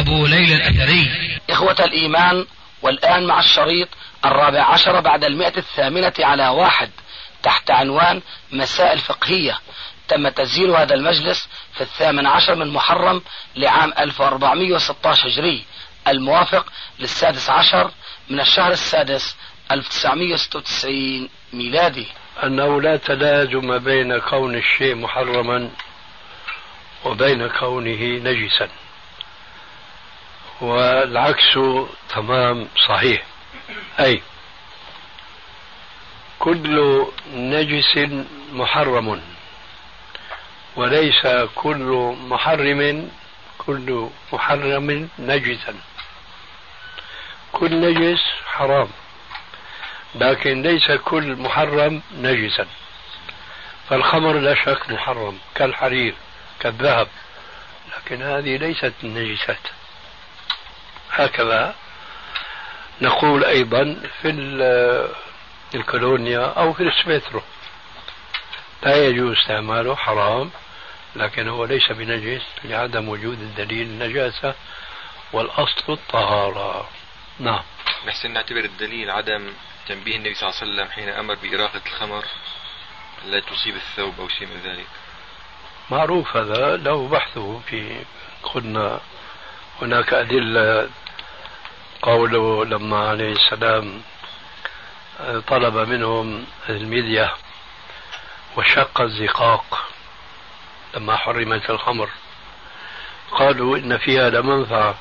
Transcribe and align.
أبو 0.00 0.26
ليلى 0.26 0.54
الأثري. 0.54 1.10
إخوة 1.50 1.76
الإيمان 1.80 2.46
والآن 2.82 3.26
مع 3.26 3.40
الشريط 3.40 3.88
الرابع 4.24 4.62
عشر 4.62 5.00
بعد 5.00 5.24
المئة 5.24 5.56
الثامنة 5.56 6.12
على 6.18 6.48
واحد 6.48 6.90
تحت 7.42 7.70
عنوان 7.70 8.22
مسائل 8.52 8.98
فقهية. 8.98 9.58
تم 10.08 10.28
تسجيل 10.28 10.70
هذا 10.70 10.94
المجلس 10.94 11.48
في 11.74 11.80
الثامن 11.80 12.26
عشر 12.26 12.54
من 12.54 12.72
محرم 12.72 13.22
لعام 13.56 13.92
1416 13.98 15.28
هجري. 15.28 15.64
الموافق 16.08 16.66
للسادس 16.98 17.50
عشر 17.50 17.90
من 18.30 18.40
الشهر 18.40 18.70
السادس 18.70 19.36
1996 19.70 21.28
ميلادي. 21.52 22.06
أنه 22.44 22.82
لا 22.82 22.96
تلازم 22.96 23.78
بين 23.78 24.18
كون 24.18 24.54
الشيء 24.54 24.94
محرما 24.94 25.70
وبين 27.04 27.48
كونه 27.48 28.02
نجسا. 28.02 28.68
والعكس 30.60 31.58
تمام 32.08 32.68
صحيح. 32.88 33.22
أي 34.00 34.22
كل 36.38 37.06
نجس 37.34 37.98
محرم. 38.52 39.22
وليس 40.76 41.26
كل 41.54 42.16
محرم 42.28 43.10
كل 43.58 44.08
محرم 44.32 45.08
نجسا. 45.18 45.74
كل 47.52 47.80
نجس 47.80 48.22
حرام 48.46 48.88
لكن 50.14 50.62
ليس 50.62 50.90
كل 50.90 51.36
محرم 51.36 52.02
نجسا. 52.18 52.66
فالخمر 53.88 54.32
لا 54.32 54.54
شك 54.54 54.90
محرم 54.90 55.38
كالحرير 55.54 56.14
كالذهب 56.60 57.08
لكن 57.96 58.22
هذه 58.22 58.56
ليست 58.56 58.94
النجسات 59.04 59.58
هكذا 61.24 61.74
نقول 63.02 63.44
أيضا 63.44 64.02
في 64.22 64.30
الكولونيا 65.74 66.46
أو 66.46 66.72
في 66.72 66.82
السبيترو 66.82 67.42
لا 68.82 69.06
يجوز 69.06 69.36
استعماله 69.38 69.96
حرام 69.96 70.50
لكن 71.16 71.48
هو 71.48 71.64
ليس 71.64 71.92
بنجس 71.92 72.42
لعدم 72.64 73.08
وجود 73.08 73.40
الدليل 73.40 73.86
النجاسة 73.86 74.54
والأصل 75.32 75.92
الطهارة. 75.92 76.88
نعم. 77.38 77.62
نحسن 78.06 78.30
نعتبر 78.30 78.64
الدليل 78.64 79.10
عدم 79.10 79.52
تنبيه 79.88 80.16
النبي 80.16 80.34
صلى 80.34 80.48
الله 80.48 80.60
عليه 80.60 80.72
وسلم 80.72 80.90
حين 80.90 81.08
أمر 81.08 81.34
بإراقة 81.34 81.80
الخمر 81.86 82.24
لا 83.26 83.40
تصيب 83.40 83.76
الثوب 83.76 84.20
أو 84.20 84.28
شيء 84.28 84.46
من 84.46 84.60
ذلك. 84.64 84.86
معروف 85.90 86.36
هذا 86.36 86.76
له 86.76 87.08
بحثه 87.08 87.60
في 87.66 88.04
قلنا 88.42 89.00
هناك 89.82 90.14
أدلة 90.14 90.88
قوله 92.02 92.64
لما 92.64 93.08
عليه 93.08 93.32
السلام 93.32 94.02
طلب 95.46 95.76
منهم 95.76 96.44
المدية 96.68 97.32
وشق 98.56 99.00
الزقاق 99.00 99.88
لما 100.94 101.16
حرمت 101.16 101.70
الخمر. 101.70 102.08
قالوا 103.30 103.76
إن 103.76 103.98
فيها 103.98 104.30
لمنفعة. 104.30 104.94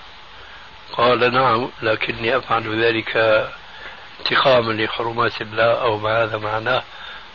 قال 0.94 1.34
نعم 1.34 1.70
لكني 1.82 2.38
أفعل 2.38 2.84
ذلك 2.84 3.18
انتقاما 4.20 4.74
لحرمات 4.74 5.42
الله 5.42 5.82
أو 5.82 5.98
ما 5.98 6.24
هذا 6.24 6.38
معناه. 6.38 6.84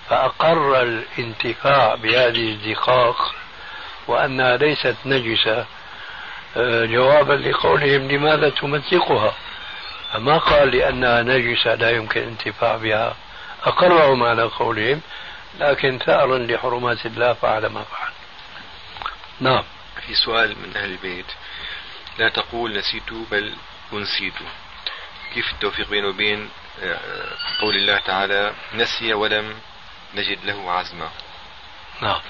فأقر 0.08 0.82
الانتفاع 0.82 1.94
بهذه 1.94 2.52
الزقاق 2.52 3.34
وأنها 4.08 4.56
ليست 4.56 4.96
نجسة 5.06 5.66
آه، 6.56 6.84
جوابا 6.84 7.32
لقولهم 7.32 8.08
لماذا 8.10 8.50
تمزقها؟ 8.50 9.34
فما 10.14 10.38
قال 10.38 10.76
لأنها 10.76 11.22
نجسة 11.22 11.74
لا 11.74 11.90
يمكن 11.90 12.20
الانتفاع 12.20 12.76
بها. 12.76 13.16
أقرهم 13.64 14.22
على 14.22 14.42
قولهم 14.42 15.00
لكن 15.58 15.98
ثأرا 15.98 16.38
لحرمات 16.38 17.06
الله 17.06 17.32
فعل 17.32 17.66
ما 17.66 17.82
فعل. 17.82 18.12
نعم. 19.40 19.64
في 20.06 20.14
سؤال 20.14 20.58
من 20.58 20.76
أهل 20.76 20.90
البيت. 20.90 21.26
لا 22.18 22.28
تقول 22.28 22.78
نسيت 22.78 23.12
بل 23.30 23.54
أنسيت. 23.92 24.34
كيف 25.34 25.52
التوفيق 25.52 25.88
بينه 25.90 26.08
وبين 26.08 26.48
آه، 26.82 26.98
قول 27.60 27.76
الله 27.76 27.98
تعالى 27.98 28.52
نسي 28.74 29.14
ولم 29.14 29.54
نجد 30.14 30.44
له 30.44 30.70
عزما؟ 30.70 31.08
نعم. 32.02 32.20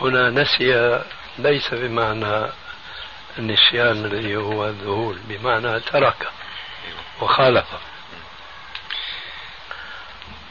هنا 0.00 0.30
نسي 0.30 1.00
ليس 1.38 1.74
بمعنى 1.74 2.46
النسيان 3.38 4.04
الذي 4.04 4.36
هو 4.36 4.68
الذهول 4.68 5.18
بمعنى 5.28 5.80
ترك 5.80 6.28
وخالف. 7.20 7.66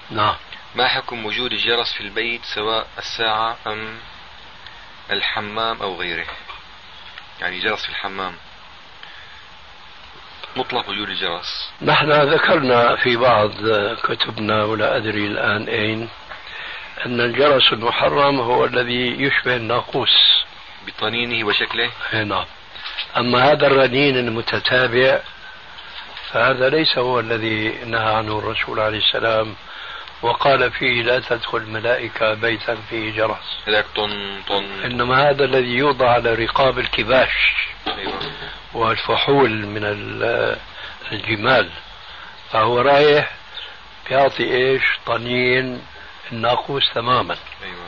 نعم. 0.09 0.35
ما 0.75 0.87
حكم 0.87 1.25
وجود 1.25 1.51
الجرس 1.51 1.93
في 1.93 2.01
البيت 2.01 2.41
سواء 2.55 2.87
الساعة 2.97 3.57
أم 3.67 3.97
الحمام 5.11 5.81
أو 5.81 5.95
غيره؟ 5.95 6.27
يعني 7.41 7.59
جرس 7.59 7.83
في 7.83 7.89
الحمام. 7.89 8.35
مطلق 10.55 10.89
وجود 10.89 11.09
الجرس. 11.09 11.71
نحن 11.81 12.11
ذكرنا 12.11 12.95
في 12.95 13.17
بعض 13.17 13.51
كتبنا 14.03 14.63
ولا 14.63 14.97
أدري 14.97 15.27
الآن 15.27 15.67
أين 15.67 16.09
أن 17.05 17.21
الجرس 17.21 17.73
المحرم 17.73 18.39
هو 18.39 18.65
الذي 18.65 19.23
يشبه 19.23 19.55
الناقوس. 19.55 20.43
بطنينه 20.87 21.47
وشكله؟ 21.47 21.91
نعم. 22.13 22.45
أما 23.17 23.51
هذا 23.51 23.67
الرنين 23.67 24.17
المتتابع 24.17 25.19
فهذا 26.31 26.69
ليس 26.69 26.97
هو 26.97 27.19
الذي 27.19 27.69
نهى 27.85 28.13
عنه 28.13 28.39
الرسول 28.39 28.79
عليه 28.79 28.97
السلام 28.97 29.55
وقال 30.21 30.71
فيه 30.71 31.03
لا 31.03 31.19
تدخل 31.19 31.61
ملائكة 31.61 32.33
بيتا 32.33 32.75
فيه 32.89 33.11
جرس. 33.11 33.67
هذاك 33.67 33.85
طن 33.95 34.41
طن. 34.47 34.65
إنما 34.85 35.29
هذا 35.29 35.45
الذي 35.45 35.77
يوضع 35.77 36.09
على 36.09 36.33
رقاب 36.33 36.79
الكباش. 36.79 37.53
أيوة. 37.87 38.13
والفحول 38.73 39.49
من 39.49 39.83
الجمال. 41.11 41.69
فهو 42.51 42.81
رايح 42.81 43.31
بيعطي 44.09 44.43
إيش؟ 44.43 44.83
طنين 45.05 45.81
الناقوس 46.31 46.93
تماما. 46.93 47.35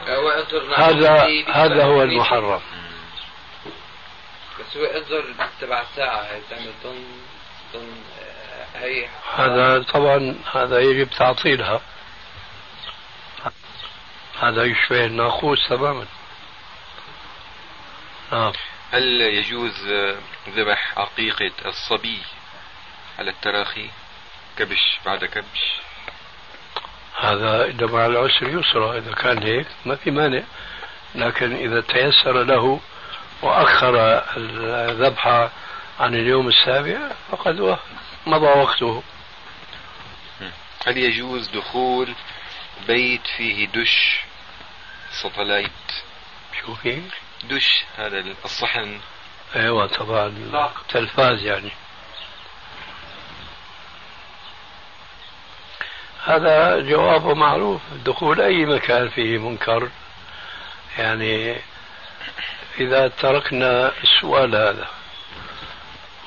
أيوة. 0.08 0.46
هذا 0.78 1.28
هذا 1.54 1.84
هو 1.84 2.04
المحرم. 2.04 2.62
انظر 4.76 5.26
تبع 5.62 5.82
الساعة 5.82 6.22
هي 6.22 6.40
بتعمل 6.40 6.74
طن 6.84 7.04
طن 7.74 7.88
هي 8.76 9.08
هذا 9.36 9.84
طبعا 9.84 10.36
هذا 10.54 10.80
يجب 10.80 11.10
تعطيلها. 11.10 11.82
هذا 14.40 14.64
يشبه 14.64 15.06
الناقوس 15.06 15.70
تماما. 15.70 16.06
نعم 18.32 18.54
هل 18.92 19.22
يجوز 19.22 19.88
ذبح 20.50 21.00
عقيقة 21.00 21.52
الصبي 21.66 22.20
على 23.20 23.32
التراخي؟ 23.32 23.90
كبش 24.58 25.00
بعد 25.06 25.26
كبش. 25.26 25.74
هذا 27.20 27.66
إذا 27.66 27.86
مع 27.86 28.06
العسر 28.06 28.60
يسرى 28.60 28.98
إذا 28.98 29.14
كان 29.14 29.44
هيك 29.44 29.68
ما 29.86 29.96
في 29.96 30.12
مانع. 30.12 30.44
لكن 31.16 31.56
إذا 31.56 31.82
تيسر 31.82 32.44
له 32.44 32.80
وأخر 33.44 34.24
الذبح 34.38 35.28
عن 36.00 36.16
اليوم 36.16 36.48
السابع 36.48 36.98
فقد 37.32 37.78
مضى 38.26 38.46
وقته. 38.46 39.04
هل 40.88 40.98
يجوز 40.98 41.48
دخول 41.48 42.14
بيت 42.88 43.28
فيه 43.38 43.68
دش 43.68 44.20
ساتلايت؟ 45.12 45.72
شو 46.62 46.76
فيه؟ 46.76 47.02
دش 47.44 47.84
هذا 47.98 48.24
الصحن. 48.46 49.00
أيوه 49.56 49.88
طبعا. 49.88 50.34
تلفاز 50.90 51.44
يعني. 51.44 51.72
هذا 56.26 56.80
جوابه 56.80 57.34
معروف. 57.34 57.82
دخول 58.06 58.42
أي 58.42 58.66
مكان 58.66 59.10
فيه 59.10 59.38
منكر. 59.38 59.90
يعني 60.98 61.56
إذا 62.80 63.08
تركنا 63.08 63.92
السؤال 64.04 64.56
هذا 64.56 64.88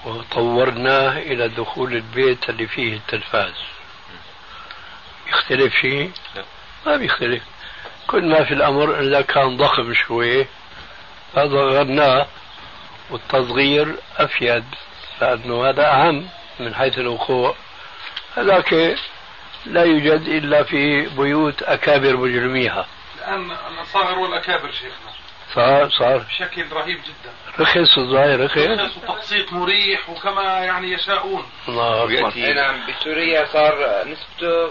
وطورناه 0.04 1.18
إلى 1.18 1.48
دخول 1.48 1.92
البيت 1.92 2.50
اللي 2.50 2.66
فيه 2.66 2.96
التلفاز. 2.96 3.54
يختلف 5.28 5.74
شيء؟ 5.74 6.12
لا. 6.34 6.44
ما 6.86 6.96
بيختلف. 6.96 7.42
كل 8.06 8.24
ما 8.24 8.44
في 8.44 8.54
الأمر 8.54 9.00
إذا 9.00 9.20
كان 9.20 9.56
ضخم 9.56 9.94
شوي 9.94 10.46
فصغرناه 11.32 12.26
والتصغير 13.10 13.96
أفيد 14.16 14.64
لأنه 15.20 15.68
هذا 15.68 15.92
أهم 15.92 16.28
من 16.60 16.74
حيث 16.74 16.98
الوقوع. 16.98 17.54
هذاك 18.36 18.96
لا 19.66 19.84
يوجد 19.84 20.20
إلا 20.20 20.62
في 20.62 21.06
بيوت 21.06 21.62
أكابر 21.62 22.16
مجرميها. 22.16 22.86
الآن 23.18 23.50
الأصاغر 23.50 24.18
والأكابر 24.18 24.70
شيخنا. 24.70 25.25
صار 25.56 25.90
صار 25.90 26.18
بشكل 26.18 26.72
رهيب 26.72 26.98
جدا. 27.02 27.32
رخص 27.60 27.98
الظاهر 27.98 28.44
رخص 28.44 28.56
رخص 28.58 28.96
وتبسيط 28.96 29.52
مريح 29.52 30.10
وكما 30.10 30.42
يعني 30.42 30.92
يشاءون. 30.92 31.46
الله 31.68 32.06
ويأتي- 32.06 32.36
أي 32.36 32.52
نعم 32.54 32.80
بسوريا 32.88 33.46
صار 33.46 34.04
نسبته 34.08 34.70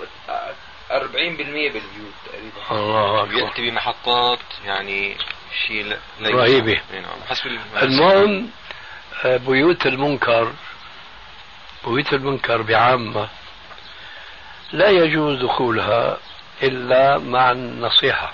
40% 0.92 1.70
بالبيوت 1.72 2.14
تقريبا. 2.26 2.72
الله 2.72 3.22
أكبر. 3.24 3.36
ويأتي 3.36 3.70
بمحطات 3.70 4.40
يعني 4.66 5.18
شيء. 5.68 5.98
إي 6.94 7.00
نعم 7.00 7.20
حسب 7.30 7.48
الم- 7.48 7.60
المهم 7.82 8.50
آه، 9.26 9.38
بيوت 9.38 9.86
المنكر 9.86 10.52
بيوت 11.88 12.14
المنكر 12.14 12.62
بعامة 12.62 13.28
لا 14.72 14.90
يجوز 14.90 15.42
دخولها 15.44 16.18
إلا 16.64 17.18
مع 17.18 17.52
النصيحة. 17.52 18.34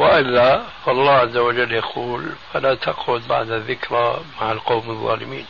وإلا 0.00 0.62
فالله 0.86 1.10
عز 1.12 1.36
وجل 1.36 1.72
يقول 1.72 2.32
فلا 2.52 2.74
تقعد 2.74 3.28
بعد 3.28 3.50
الذكرى 3.50 4.20
مع 4.40 4.52
القوم 4.52 4.90
الظالمين. 4.90 5.46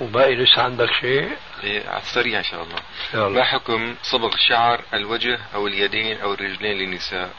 وباقي 0.00 0.34
لسه 0.34 0.62
عندك 0.62 0.92
شيء؟ 0.92 1.36
على 1.64 2.02
السريع 2.02 2.38
إن 2.38 2.44
شاء 2.44 2.62
الله. 2.62 2.78
يلا. 3.14 3.28
ما 3.28 3.44
حكم 3.44 3.94
صبغ 4.02 4.36
شعر 4.48 4.80
الوجه 4.94 5.38
أو 5.54 5.66
اليدين 5.66 6.20
أو 6.20 6.34
الرجلين 6.34 6.78
للنساء؟ 6.78 7.30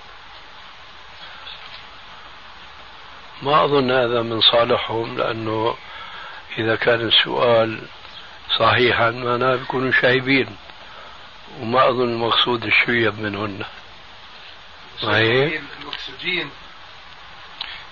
ما 3.41 3.65
أظن 3.65 3.91
هذا 3.91 4.21
من 4.21 4.41
صالحهم 4.41 5.17
لأنه 5.17 5.75
إذا 6.57 6.75
كان 6.75 7.01
السؤال 7.01 7.81
صحيحا 8.59 9.11
معناه 9.11 9.56
بيكونوا 9.56 9.91
شايبين 9.91 10.57
وما 11.59 11.89
أظن 11.89 12.09
المقصود 12.09 12.65
الشيب 12.65 13.19
منهن. 13.19 13.63
هيك؟ 15.01 15.62
الأكسجين 15.81 16.50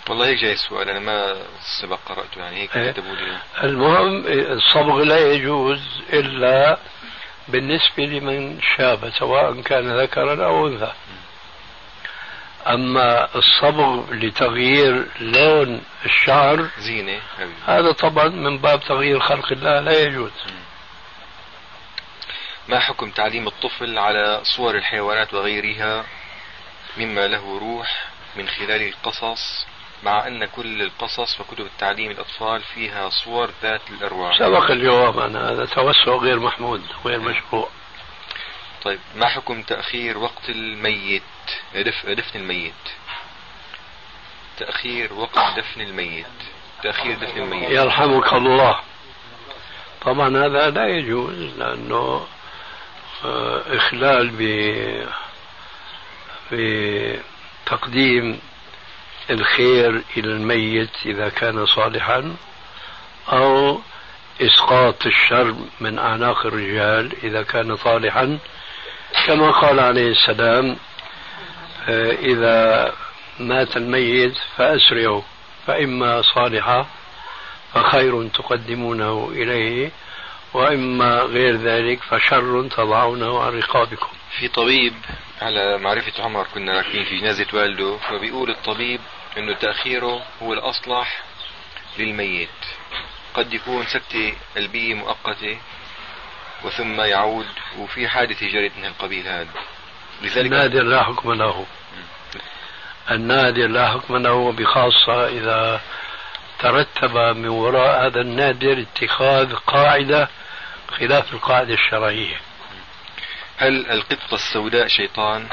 والله 0.10 0.28
هيك 0.28 0.40
جاي 0.40 0.54
السؤال 0.54 0.90
أنا 0.90 1.00
ما 1.00 1.36
سبق 1.82 2.00
قرأته 2.06 2.40
يعني 2.40 2.58
هيك 2.58 2.78
إيه. 2.78 2.92
كتبوا 2.92 3.16
لي 3.16 3.38
المهم 3.64 4.24
الصبغ 4.28 5.04
لا 5.04 5.32
يجوز 5.32 5.82
إلا 6.14 6.78
بالنسبة 7.48 8.06
لمن 8.06 8.62
شاب 8.62 9.12
سواء 9.20 9.62
كان 9.62 10.00
ذكرا 10.00 10.46
أو 10.46 10.68
أنثى 10.68 10.92
أما 12.68 13.36
الصبغ 13.36 14.14
لتغيير 14.14 15.06
لون 15.20 15.82
الشعر 16.06 16.68
زينة 16.80 17.20
حبيبي. 17.38 17.54
هذا 17.68 17.92
طبعا 17.92 18.28
من 18.28 18.58
باب 18.58 18.80
تغيير 18.80 19.20
خلق 19.20 19.52
الله 19.52 19.80
لا 19.80 20.00
يجوز 20.00 20.32
ما 22.68 22.80
حكم 22.80 23.12
تعليم 23.12 23.48
الطفل 23.48 23.98
على 23.98 24.40
صور 24.44 24.76
الحيوانات 24.76 25.34
وغيرها 25.34 26.06
مما 26.98 27.28
له 27.28 27.60
روح 27.60 28.08
من 28.36 28.48
خلال 28.48 28.82
القصص 28.82 29.66
مع 30.04 30.28
أن 30.28 30.46
كل 30.46 30.82
القصص 30.82 31.40
وكتب 31.40 31.66
التعليم 31.66 32.12
الأطفال 32.12 32.62
فيها 32.62 33.10
صور 33.10 33.50
ذات 33.64 33.82
الأرواح. 33.90 34.40
سبق 34.40 34.72
الجواب 34.72 35.20
عن 35.20 35.36
هذا 35.36 35.66
توسع 35.66 36.12
غير 36.12 36.40
محمود 36.40 36.82
غير 37.06 37.20
مشروع. 37.20 37.70
طيب 38.84 39.00
ما 39.16 39.28
حكم 39.28 39.62
تأخير 39.62 40.18
وقت 40.18 40.50
الميت؟ 40.50 41.24
دف 41.76 42.06
دفن 42.06 42.40
الميت. 42.40 42.74
تأخير 44.58 45.14
وقت 45.14 45.58
دفن 45.58 45.82
الميت. 45.82 46.26
تأخير 46.84 47.18
دفن 47.18 47.42
الميت. 47.42 47.70
يرحمك 47.70 48.34
الله. 48.34 48.80
طبعا 50.02 50.46
هذا 50.46 50.70
لا 50.70 50.88
يجوز 50.88 51.58
لأنه 51.58 52.28
آه، 53.26 53.78
إخلال 53.78 54.30
ب 54.30 54.42
بتقديم 56.52 58.40
الخير 59.30 60.02
إلى 60.18 60.28
الميت 60.28 60.90
إذا 61.06 61.30
كان 61.30 61.66
صالحا 61.66 62.36
أو 63.32 63.82
إسقاط 64.42 65.06
الشر 65.06 65.56
من 65.80 66.00
أعناق 66.00 66.46
الرجال 66.46 67.12
إذا 67.24 67.44
كان 67.44 67.78
صالحا. 67.78 68.40
كما 69.28 69.52
قال 69.52 69.80
عليه 69.80 70.12
السلام 70.12 70.78
آه، 71.90 72.12
إذا 72.12 72.94
مات 73.40 73.78
الميت 73.78 74.34
فأسرعوا 74.58 75.22
فإما 75.68 76.22
صالحا 76.22 76.86
فخير 77.74 78.28
تقدمونه 78.28 79.32
إليه 79.32 79.92
وإما 80.54 81.20
غير 81.22 81.56
ذلك 81.56 82.00
فشر 82.04 82.68
تضعونه 82.68 83.44
عن 83.44 83.58
رقابكم. 83.58 84.10
في 84.40 84.48
طبيب 84.48 84.94
على 85.42 85.78
معرفة 85.78 86.24
عمر 86.24 86.48
كنا 86.54 86.78
راكبين 86.78 87.04
في 87.04 87.20
جنازة 87.20 87.48
والده 87.54 87.98
فبيقول 87.98 88.50
الطبيب 88.50 89.02
إنه 89.38 89.54
تأخيره 89.54 90.22
هو 90.42 90.54
الأصلح 90.54 91.24
للميت. 92.00 92.50
قد 93.34 93.54
يكون 93.54 93.86
سكتة 93.86 94.34
قلبية 94.56 94.94
مؤقتة 94.94 95.58
وثم 96.64 97.02
يعود 97.02 97.46
وفي 97.78 98.08
حادثة 98.08 98.48
جرت 98.48 98.72
من 98.78 98.86
القبيل 98.86 99.28
هذا. 99.28 99.48
لذلك 100.22 100.46
النادر 100.46 100.84
لا 100.84 101.04
حكم 101.04 101.34
له. 101.34 101.66
النادر 103.12 103.68
لا 103.68 103.92
حكم 103.92 104.18
له 104.18 104.52
بخاصة 104.52 105.28
إذا 105.28 105.82
ترتب 106.60 107.18
من 107.18 107.48
وراء 107.48 108.06
هذا 108.08 108.22
النادر 108.22 108.86
اتخاذ 108.96 109.56
قاعدة 109.56 110.30
خلاف 111.00 111.34
القاعدة 111.34 111.74
الشرعية. 111.74 112.51
هل 113.62 113.92
القطة 113.92 114.34
السوداء 114.36 114.88
شيطان؟ 114.88 115.50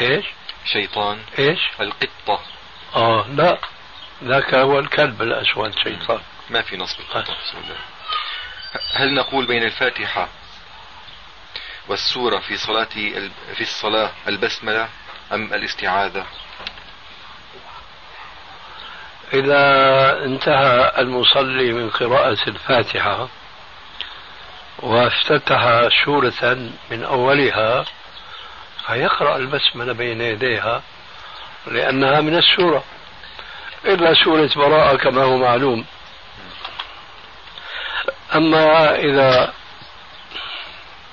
إيش؟ 0.00 0.24
شيطان. 0.64 1.18
إيش؟ 1.38 1.58
القطة. 1.80 2.40
آه 2.94 3.26
لا. 3.28 3.58
ذاك 4.24 4.54
هو 4.54 4.78
الكلب 4.78 5.22
الأسود 5.22 5.74
شيطان. 5.84 6.20
ما 6.50 6.62
في 6.62 6.76
نص 6.76 6.96
بالقطة 6.96 7.36
السوداء. 7.42 7.78
هل 8.94 9.14
نقول 9.14 9.46
بين 9.46 9.62
الفاتحة 9.62 10.28
والسورة 11.88 12.38
في 12.38 12.56
صلاة 12.56 12.84
في 13.54 13.60
الصلاة 13.60 14.10
البسملة 14.28 14.88
أم 15.32 15.54
الاستعاذة؟ 15.54 16.26
إذا 19.32 20.24
انتهى 20.24 20.92
المصلي 20.98 21.72
من 21.72 21.90
قراءة 21.90 22.48
الفاتحة 22.48 23.28
وافتتح 24.82 25.88
سورة 26.04 26.70
من 26.90 27.04
أولها 27.04 27.84
فيقرأ 28.86 29.36
البسملة 29.36 29.92
بين 29.92 30.20
يديها 30.20 30.82
لأنها 31.66 32.20
من 32.20 32.38
السورة 32.38 32.84
إلا 33.84 34.14
سورة 34.24 34.50
براءة 34.56 34.96
كما 34.96 35.22
هو 35.22 35.36
معلوم. 35.36 35.84
أما 38.34 38.94
إذا 38.94 39.52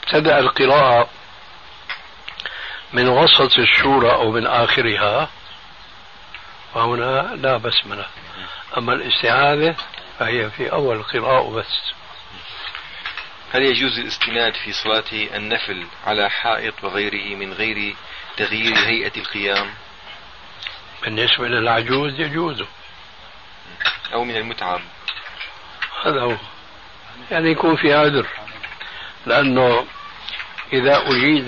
ابتدأ 0.04 0.40
القراءة 0.40 1.10
من 2.94 3.08
وسط 3.08 3.58
السورة 3.60 4.12
أو 4.14 4.32
من 4.32 4.48
آخرها 4.48 5.30
فهنا 6.74 7.36
لا 7.36 7.58
بسملة 7.58 8.06
أما 8.78 8.94
الاستعاذة 8.94 9.76
فهي 10.20 10.50
في 10.50 10.72
أول 10.72 10.96
القراءة 10.96 11.50
بس. 11.50 11.99
هل 13.54 13.62
يجوز 13.62 14.00
الاستناد 14.00 14.54
في 14.54 14.72
صلاة 14.74 15.04
النفل 15.14 15.86
على 16.06 16.30
حائط 16.30 16.84
وغيره 16.84 17.36
من 17.36 17.54
غير 17.54 17.96
تغيير 18.38 18.78
هيئة 18.78 19.12
القيام؟ 19.18 19.70
بالنسبة 21.04 21.48
للعجوز 21.48 22.20
يجوز. 22.20 22.64
أو 24.14 24.24
من 24.24 24.36
المتعب 24.36 24.82
هذا 26.06 26.22
هو. 26.22 26.38
يعني 27.32 27.52
يكون 27.52 27.76
في 27.76 27.94
عذر. 27.94 28.28
لأنه 29.26 29.86
إذا 30.74 30.98
أجيد 31.08 31.48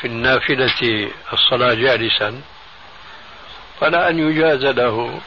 في 0.00 0.04
النافلة 0.04 1.10
الصلاة 1.32 1.74
جالسا 1.74 2.42
فلا 3.80 4.10
أن 4.10 4.18
يجاز 4.18 4.64
له 4.64 5.20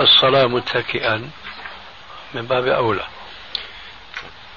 الصلاة 0.00 0.46
متكئا 0.46 1.30
من 2.34 2.46
باب 2.46 2.66
أولى. 2.66 3.17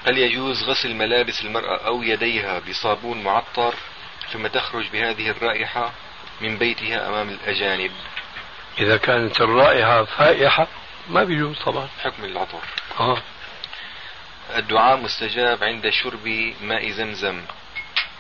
هل 0.08 0.18
يجوز 0.18 0.64
غسل 0.64 0.96
ملابس 0.96 1.42
المرأة 1.42 1.88
أو 1.88 2.04
يديها 2.04 2.60
بصابون 2.60 3.24
معطر 3.24 3.74
ثم 4.34 4.48
تخرج 4.48 4.90
بهذه 4.94 5.30
الرائحة 5.30 5.92
من 6.42 6.58
بيتها 6.58 7.10
أمام 7.10 7.30
الأجانب؟ 7.30 7.92
إذا 8.80 8.98
كانت 8.98 9.42
الرائحة 9.42 10.04
فائحة 10.04 10.68
ما 11.10 11.24
بيجوز 11.24 11.60
طبعا. 11.60 11.88
حكم 12.04 12.24
العطر. 12.24 12.62
آه 13.00 13.22
الدعاء 14.56 14.98
مستجاب 14.98 15.64
عند 15.64 15.90
شرب 15.90 16.54
ماء 16.62 16.90
زمزم. 16.90 17.42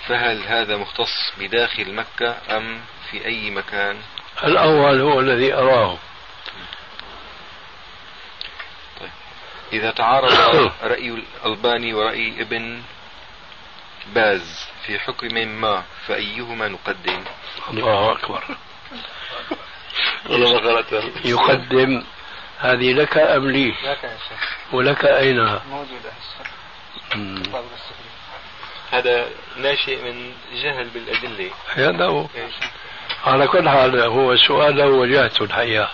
فهل 0.07 0.43
هذا 0.47 0.77
مختص 0.77 1.33
بداخل 1.39 1.93
مكة 1.93 2.38
أم 2.57 2.81
في 3.11 3.25
أي 3.25 3.50
مكان؟ 3.50 3.97
الأول 4.43 5.01
هو 5.01 5.19
الذي 5.19 5.53
أراه. 5.53 5.97
إذا 9.73 9.91
تعارض 9.91 10.33
رأي 10.91 11.09
الألباني 11.09 11.93
ورأي 11.93 12.41
ابن 12.41 12.81
باز 14.15 14.67
في 14.85 14.99
حكم 14.99 15.35
ما 15.35 15.83
فأيهما 16.07 16.67
نقدم؟ 16.67 17.23
الله 17.69 18.11
أكبر. 18.11 18.43
يقدم 21.25 22.03
هذه 22.59 22.93
لك 22.93 23.17
أم 23.17 23.51
لي؟ 23.51 23.69
لك 23.69 24.03
يا 24.03 24.17
شيخ. 24.29 24.55
ولك 24.71 25.05
أينها 25.05 25.61
موجودة. 25.69 26.11
هذا 28.91 29.27
ناشئ 29.57 30.03
من 30.03 30.33
جهل 30.63 30.89
بالأدلة. 30.89 31.51
هذا 31.75 32.05
هو 32.05 32.21
إيش؟ 32.21 32.53
على 33.25 33.47
كل 33.47 33.69
حال 33.69 33.99
هو 33.99 34.35
سؤال 34.35 34.77
له 34.77 34.85
وجهته 34.85 35.43
الحقيقة. 35.43 35.89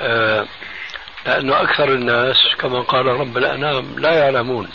آه 0.00 0.46
لأنه 1.26 1.62
أكثر 1.62 1.88
الناس 1.88 2.36
كما 2.58 2.80
قال 2.80 3.06
رب 3.06 3.36
الأنام 3.36 3.98
لا 3.98 4.14
يعلمون. 4.14 4.68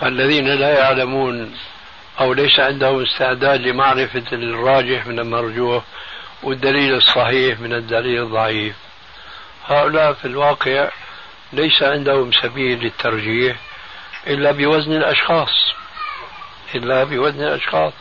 فالذين 0.00 0.48
لا 0.48 0.78
يعلمون 0.78 1.56
أو 2.20 2.32
ليس 2.32 2.60
عندهم 2.60 3.02
استعداد 3.02 3.60
لمعرفة 3.60 4.24
الراجح 4.32 5.06
من 5.06 5.18
المرجوح 5.18 5.84
والدليل 6.42 6.94
الصحيح 6.94 7.60
من 7.60 7.72
الدليل 7.72 8.22
الضعيف. 8.22 8.74
هؤلاء 9.66 10.12
في 10.12 10.24
الواقع 10.24 10.88
ليس 11.52 11.82
عندهم 11.82 12.32
سبيل 12.32 12.80
للترجيح 12.80 13.56
إلا 14.26 14.52
بوزن 14.52 14.92
الأشخاص 14.92 15.74
إلا 16.74 17.04
بوزن 17.04 17.42
الأشخاص. 17.42 17.92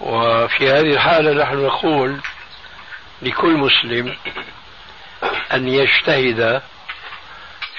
وفي 0.00 0.70
هذه 0.70 0.92
الحالة 0.94 1.42
نحن 1.42 1.56
نقول 1.56 2.20
لكل 3.22 3.52
مسلم 3.52 4.16
أن 5.52 5.68
يجتهد 5.68 6.62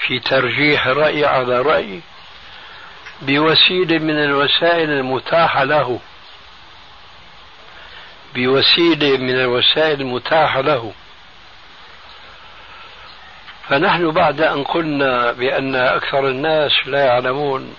في 0.06 0.18
ترجيح 0.20 0.86
رأي 0.86 1.24
على 1.24 1.62
رأي 1.62 2.00
بوسيلة 3.22 3.98
من 3.98 4.18
الوسائل 4.24 4.90
المتاحة 4.90 5.64
له. 5.64 6.00
بوسيلة 8.34 9.16
من 9.18 9.34
الوسائل 9.40 10.00
المتاحة 10.00 10.60
له. 10.60 10.92
فنحن 13.68 14.10
بعد 14.10 14.40
أن 14.40 14.64
قلنا 14.64 15.32
بأن 15.32 15.74
أكثر 15.74 16.28
الناس 16.28 16.72
لا 16.86 17.04
يعلمون 17.06 17.74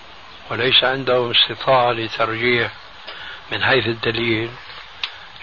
وليس 0.52 0.84
عندهم 0.84 1.32
استطاعة 1.32 1.92
لترجيح 1.92 2.72
من 3.52 3.64
حيث 3.64 3.86
الدليل 3.88 4.50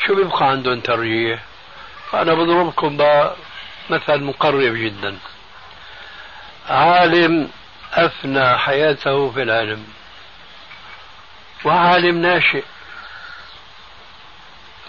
شو 0.07 0.15
بيبقى 0.15 0.49
عندهم 0.51 0.81
ترجيح؟ 0.81 1.41
فأنا 2.11 2.35
بضربكم 2.35 2.97
بقى 2.97 3.37
مثل 3.91 4.21
مقرب 4.21 4.75
جدا. 4.75 5.19
عالم 6.71 7.51
أفنى 7.95 8.59
حياته 8.59 9.31
في 9.31 9.43
العلم 9.43 9.85
وعالم 11.65 12.23
ناشئ. 12.23 12.65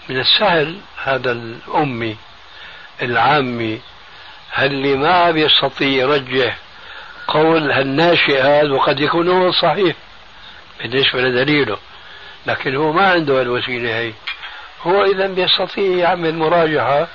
من 0.08 0.20
السهل 0.20 0.78
هذا 1.04 1.32
الأمي 1.32 2.16
العامي 3.02 3.80
اللي 4.58 4.94
ما 4.96 5.30
بيستطيع 5.30 5.88
يرجح 5.88 6.58
قول 7.28 7.72
هالناشئ 7.72 8.42
هذا 8.42 8.72
وقد 8.72 9.00
يكون 9.00 9.28
هو 9.28 9.52
صحيح؟ 9.52 9.96
بالنسبة 10.80 11.20
لدليله. 11.20 11.78
لكن 12.46 12.76
هو 12.76 12.92
ما 12.92 13.10
عنده 13.10 13.42
الوسيلة 13.42 13.98
هي. 13.98 14.12
هو 14.82 15.04
إذا 15.04 15.26
بيستطيع 15.26 15.96
يعمل 15.96 16.34
مراجعة 16.34 17.08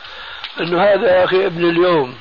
أنه 0.60 0.84
هذا 0.84 1.18
يا 1.18 1.24
أخي 1.24 1.46
ابن 1.46 1.70
اليوم. 1.70 2.18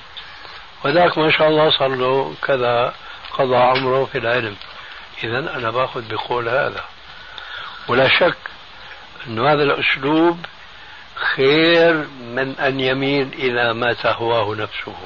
وذاك 0.85 1.19
ما 1.19 1.31
شاء 1.31 1.49
الله 1.49 1.71
صار 1.71 1.89
له 1.89 2.35
كذا 2.43 2.95
قضى 3.33 3.57
عمره 3.57 4.05
في 4.05 4.19
العلم. 4.19 4.57
إذا 5.25 5.39
أنا 5.39 5.71
باخذ 5.71 6.09
بقول 6.09 6.49
هذا. 6.49 6.85
ولا 7.89 8.09
شك 8.09 8.37
أنه 9.27 9.53
هذا 9.53 9.63
الأسلوب 9.63 10.47
خير 11.15 11.95
من 12.21 12.55
أن 12.61 12.81
يميل 12.81 13.33
إلى 13.33 13.75
ما 13.75 13.93
تهواه 13.93 14.55
نفسه. 14.55 14.97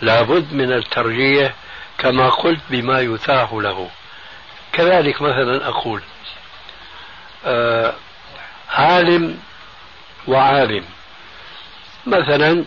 لابد 0.00 0.52
من 0.52 0.72
الترجيح 0.72 1.54
كما 1.98 2.28
قلت 2.30 2.60
بما 2.70 3.00
يتاح 3.00 3.52
له. 3.52 3.90
كذلك 4.72 5.22
مثلا 5.22 5.68
أقول 5.68 6.02
آه 7.46 7.94
عالم 8.70 9.38
وعالم. 10.26 10.84
مثلا 12.06 12.64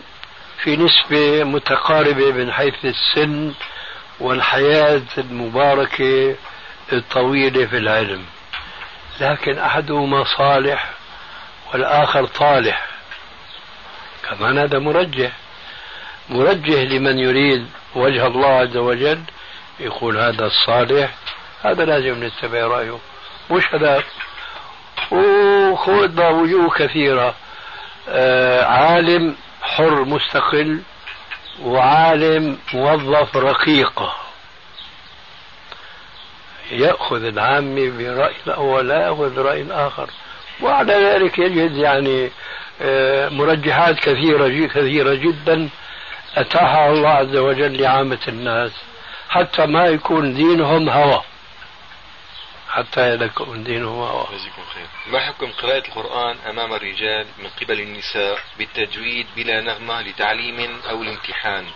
في 0.62 0.76
نسبة 0.76 1.44
متقاربة 1.44 2.32
من 2.32 2.52
حيث 2.52 2.74
السن 2.84 3.52
والحياة 4.20 5.02
المباركة 5.18 6.34
الطويلة 6.92 7.66
في 7.66 7.76
العلم. 7.76 8.24
لكن 9.20 9.58
أحدهما 9.58 10.24
صالح 10.24 10.90
والآخر 11.72 12.26
طالح. 12.26 12.86
كمان 14.28 14.58
هذا 14.58 14.78
مرجح. 14.78 15.32
مرجح 16.28 16.80
لمن 16.80 17.18
يريد 17.18 17.66
وجه 17.94 18.26
الله 18.26 18.48
عز 18.48 18.76
وجل 18.76 19.20
يقول 19.80 20.18
هذا 20.18 20.46
الصالح 20.46 21.14
هذا 21.62 21.84
لازم 21.84 22.24
نتبع 22.24 22.66
رأيه. 22.66 22.98
مش 23.50 23.64
هذا 23.74 24.02
وخذ 25.10 26.22
وجوه 26.24 26.70
كثيرة. 26.70 27.34
عالم 28.64 29.36
حر 29.62 30.04
مستقل 30.04 30.82
وعالم 31.62 32.58
موظف 32.74 33.36
رقيق. 33.36 34.02
يأخذ 36.70 37.24
العامي 37.24 37.90
برأي 37.90 38.34
الأول 38.46 38.88
لا 38.88 39.06
يأخذ 39.06 39.34
برأي 39.36 39.62
الآخر. 39.62 40.10
وعلى 40.62 40.92
ذلك 40.92 41.38
يجد 41.38 41.76
يعني 41.76 42.30
آه، 42.82 43.28
مرجحات 43.28 43.98
كثيرة 43.98 44.66
كثيرة 44.66 45.14
جدا 45.14 45.68
أتاحها 46.36 46.90
الله 46.90 47.08
عز 47.08 47.36
وجل 47.36 47.82
لعامة 47.82 48.18
الناس. 48.28 48.72
حتى 49.28 49.66
ما 49.66 49.86
يكون 49.86 50.34
دينهم 50.34 50.88
هوى. 50.88 51.22
حتى 52.70 53.14
يكون 53.14 53.64
دينهم 53.64 53.98
هوى 53.98 54.26
جزاكم 54.32 54.62
خير. 54.74 54.86
ما 55.06 55.20
حكم 55.20 55.52
قراءة 55.52 55.88
القرآن 55.88 56.36
أمام 56.48 56.72
الرجال 56.74 57.26
من 57.38 57.50
قبل 57.60 57.80
النساء 57.80 58.38
بالتجويد 58.58 59.26
بلا 59.36 59.60
نغمة 59.60 60.02
لتعليم 60.02 60.80
أو 60.90 61.02
لامتحان 61.02 61.66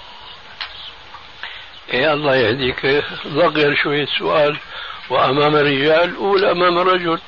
يا 1.92 2.12
الله 2.14 2.36
يهديك. 2.36 3.04
ضغير 3.26 3.74
شوية 3.76 4.06
سؤال. 4.18 4.58
وأمام 5.10 5.56
الرجال 5.56 6.16
ولا 6.16 6.52
أمام 6.52 6.78
الرجل. 6.78 7.20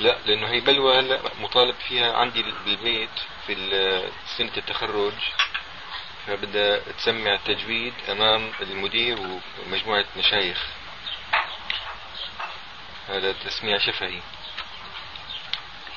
لا 0.00 0.16
لأنه 0.26 0.48
هي 0.48 0.60
بلوى 0.60 0.98
هلا 0.98 1.20
مطالب 1.40 1.74
فيها 1.88 2.12
عندي 2.12 2.44
بالبيت 2.64 3.10
في 3.46 3.54
سنة 4.36 4.52
التخرج. 4.56 5.12
فبدها 6.26 6.80
تسمع 6.98 7.34
التجويد 7.34 7.94
أمام 8.08 8.50
المدير 8.60 9.18
ومجموعة 9.66 10.04
مشايخ. 10.16 10.66
هذا 13.08 13.32
تسميع 13.32 13.78
شفهي 13.78 14.20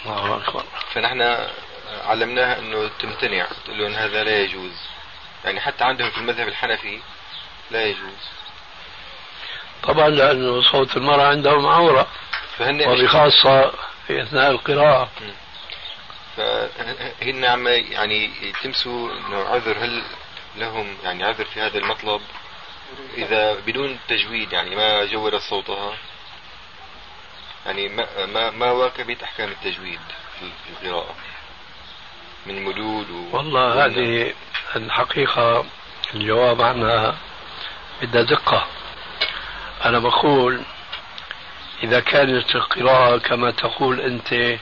الله 0.06 0.38
أكبر. 0.38 0.64
فنحن 0.94 1.48
علمناها 2.04 2.60
إنه 2.60 2.90
تمتنع 3.00 3.48
تقول 3.66 3.80
لهم 3.80 3.94
هذا 3.94 4.24
لا 4.24 4.42
يجوز. 4.42 4.74
يعني 5.46 5.62
حتى 5.62 5.84
عندهم 5.84 6.12
في 6.12 6.18
المذهب 6.18 6.48
الحنفي 6.48 7.00
لا 7.72 7.86
يجوز. 7.86 8.30
طبعا 9.84 10.10
لأنه 10.10 10.62
صوت 10.62 10.98
المرأة 10.98 11.28
عندهم 11.28 11.66
عورة 11.66 12.08
فهن 12.58 12.88
وبخاصة 12.88 13.72
في 14.08 14.22
أثناء 14.22 14.52
القراءة. 14.52 15.10
فهن 16.38 17.46
عم 17.46 17.68
يعني 17.68 18.32
يلتمسوا 18.42 19.12
إنه 19.12 19.38
عذر 19.38 19.78
هل 19.78 20.04
لهم 20.56 20.98
يعني 21.04 21.24
عذر 21.24 21.46
في 21.46 21.62
هذا 21.62 21.78
المطلب؟ 21.78 22.22
إذا 23.18 23.54
بدون 23.54 24.00
تجويد 24.08 24.54
يعني 24.54 24.76
ما 24.76 25.06
جودت 25.06 25.42
صوتها؟ 25.42 25.98
يعني 27.66 27.90
ما 27.90 28.26
ما, 28.26 28.50
ما 28.52 28.72
واكبت 28.72 29.24
احكام 29.24 29.50
التجويد 29.50 30.00
في 30.40 30.46
القراءة. 30.70 31.16
من 32.46 32.62
مدود 32.62 33.10
و... 33.10 33.38
والله 33.38 33.86
هذه 33.86 34.34
الحقيقة 34.76 35.66
الجواب 36.14 36.62
عنها 36.62 37.18
بدها 38.02 38.22
دقة. 38.22 38.68
أنا 39.86 40.00
بقول 40.00 40.62
إذا 41.84 42.00
كانت 42.00 42.56
القراءة 42.56 43.18
كما 43.18 43.52
تقول 43.52 44.02
أنت 44.02 44.60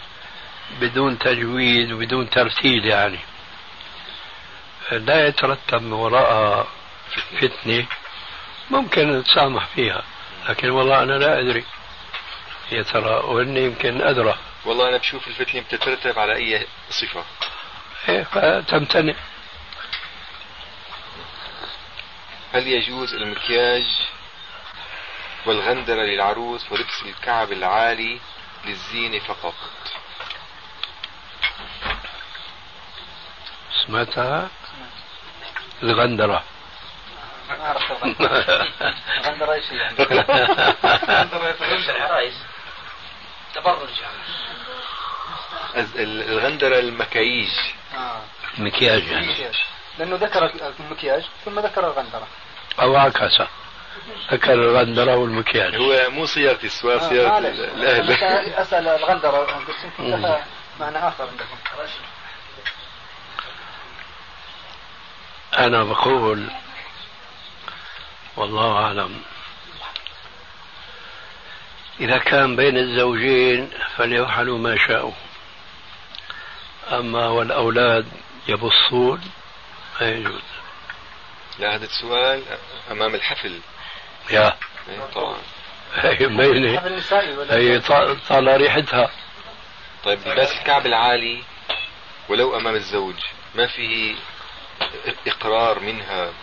بدون 0.82 1.20
تجويد 1.20 1.91
وبدون 1.91 2.29
ترتيل 2.29 2.86
يعني 2.86 3.20
لا 4.91 5.27
يترتب 5.27 5.91
وراءها 5.91 6.68
فتنة 7.41 7.86
ممكن 8.72 9.12
نتسامح 9.12 9.65
فيها 9.75 10.03
لكن 10.50 10.70
والله 10.70 11.03
أنا 11.03 11.13
لا 11.13 11.39
أدري. 11.39 11.63
يا 12.72 12.84
ترى 12.84 13.16
وإني 13.16 13.66
يمكن 13.66 14.02
أدرى. 14.02 14.38
والله 14.66 14.90
أنا 14.90 14.98
بشوف 14.98 15.28
الفتنة 15.28 15.62
بتترتب 15.62 16.20
على 16.20 16.36
أي 16.36 16.68
صفة. 16.90 17.24
إيه 18.10 18.24
فتمتنع. 18.24 19.14
هل 22.54 22.68
يجوز 22.68 23.14
المكياج 23.14 23.86
والغندرة 25.46 26.02
للعروس 26.04 26.72
ولبس 26.72 27.04
الكعب 27.06 27.52
العالي 27.52 28.20
للزينة 28.66 29.20
فقط؟ 29.20 29.54
سمعتها؟ 33.88 34.50
الغندرة. 35.84 36.44
ما 37.50 37.64
عرفت 37.64 37.92
غندرة 39.26 39.54
إيش 39.54 39.72
يعني؟ 39.72 39.96
غندرة 41.10 41.56
العرايس 41.90 42.34
تبرج. 43.56 43.89
الغندرة 45.96 46.79
المكاييج 46.79 47.50
آه. 47.96 48.22
مكياج 48.58 49.08
يعني. 49.08 49.36
لأنه 50.00 50.15
ذكر 50.15 50.51
المكياج 50.79 51.24
ثم 51.46 51.60
ذكر 51.60 51.88
الغندرة. 51.88 52.27
أو 52.82 52.96
عكسه 52.96 53.48
ذكر 54.32 54.53
الغندرة 54.53 55.15
والمكياج. 55.15 55.75
هو 55.75 56.10
مو 56.10 56.25
صياغة 56.25 56.63
السؤال 56.63 57.00
آه، 57.00 57.10
صياغة. 57.10 57.38
الأهل. 57.38 58.12
أسأل 58.53 58.88
الغندرة 58.88 59.63
بس 59.70 59.84
يمكن 59.84 60.22
لها 60.22 60.46
معنى 60.79 60.98
آخر 61.08 61.27
عندكم 61.27 61.58
أنا 65.58 65.84
بقول 65.84 66.50
والله 68.38 68.72
أعلم. 68.86 69.22
إذا 72.01 72.18
كان 72.18 72.56
بين 72.56 72.77
الزوجين 72.77 73.70
فليفعلوا 73.96 74.58
ما 74.58 74.77
شاءوا. 74.88 75.12
أما 76.91 77.27
والأولاد 77.27 78.06
يبصون 78.48 79.22
ما 80.01 80.10
يجوز. 80.10 80.41
لا 81.60 81.75
هذا 81.75 81.86
السؤال 81.86 82.44
أمام 82.91 83.15
الحفل. 83.15 83.60
يا. 84.32 84.58
إيه، 84.89 85.06
طبعا. 85.15 85.38
هي 85.96 86.27
ولا 87.38 87.56
هي 87.56 87.82
طا- 87.82 88.27
طالع 88.29 88.56
ريحتها. 88.56 89.12
طيب 90.03 90.20
لباس 90.27 90.51
الكعب 90.60 90.86
العالي 90.86 91.44
ولو 92.29 92.58
أمام 92.58 92.75
الزوج 92.75 93.15
ما 93.56 93.68
فيه 93.68 94.15
إقرار 95.27 95.79
منها 95.79 96.34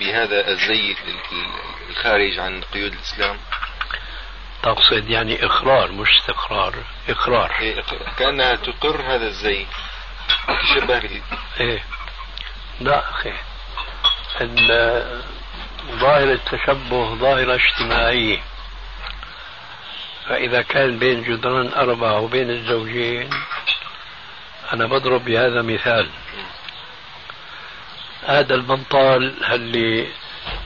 بهذا 0.00 0.48
الزي 0.48 0.92
ال- 0.92 1.08
ال- 1.32 1.90
الخارج 1.90 2.38
عن 2.38 2.60
قيود 2.62 2.92
الإسلام؟ 2.92 3.38
تقصد 4.66 5.10
يعني 5.10 5.44
إقرار 5.44 5.92
مش 5.92 6.08
استقرار 6.20 6.74
إقرار. 7.08 7.54
إيه، 7.60 7.82
كأنها 8.18 8.54
تقر 8.56 9.00
هذا 9.02 9.26
الزي. 9.26 9.66
تشبه 10.62 10.98
بال- 10.98 11.20
إيه. 11.60 11.84
لا 12.80 13.10
أخي. 13.10 13.32
ال- 14.40 15.22
ظاهر 15.90 16.32
التشبه 16.32 17.14
ظاهرة 17.14 17.54
اجتماعية 17.54 18.38
فإذا 20.28 20.62
كان 20.62 20.98
بين 20.98 21.22
جدران 21.22 21.72
أربعة 21.76 22.20
وبين 22.20 22.50
الزوجين 22.50 23.30
أنا 24.72 24.86
بضرب 24.86 25.24
بهذا 25.24 25.62
مثال. 25.62 26.08
هذا 28.26 28.54
البنطال 28.54 29.44
اللي 29.44 30.08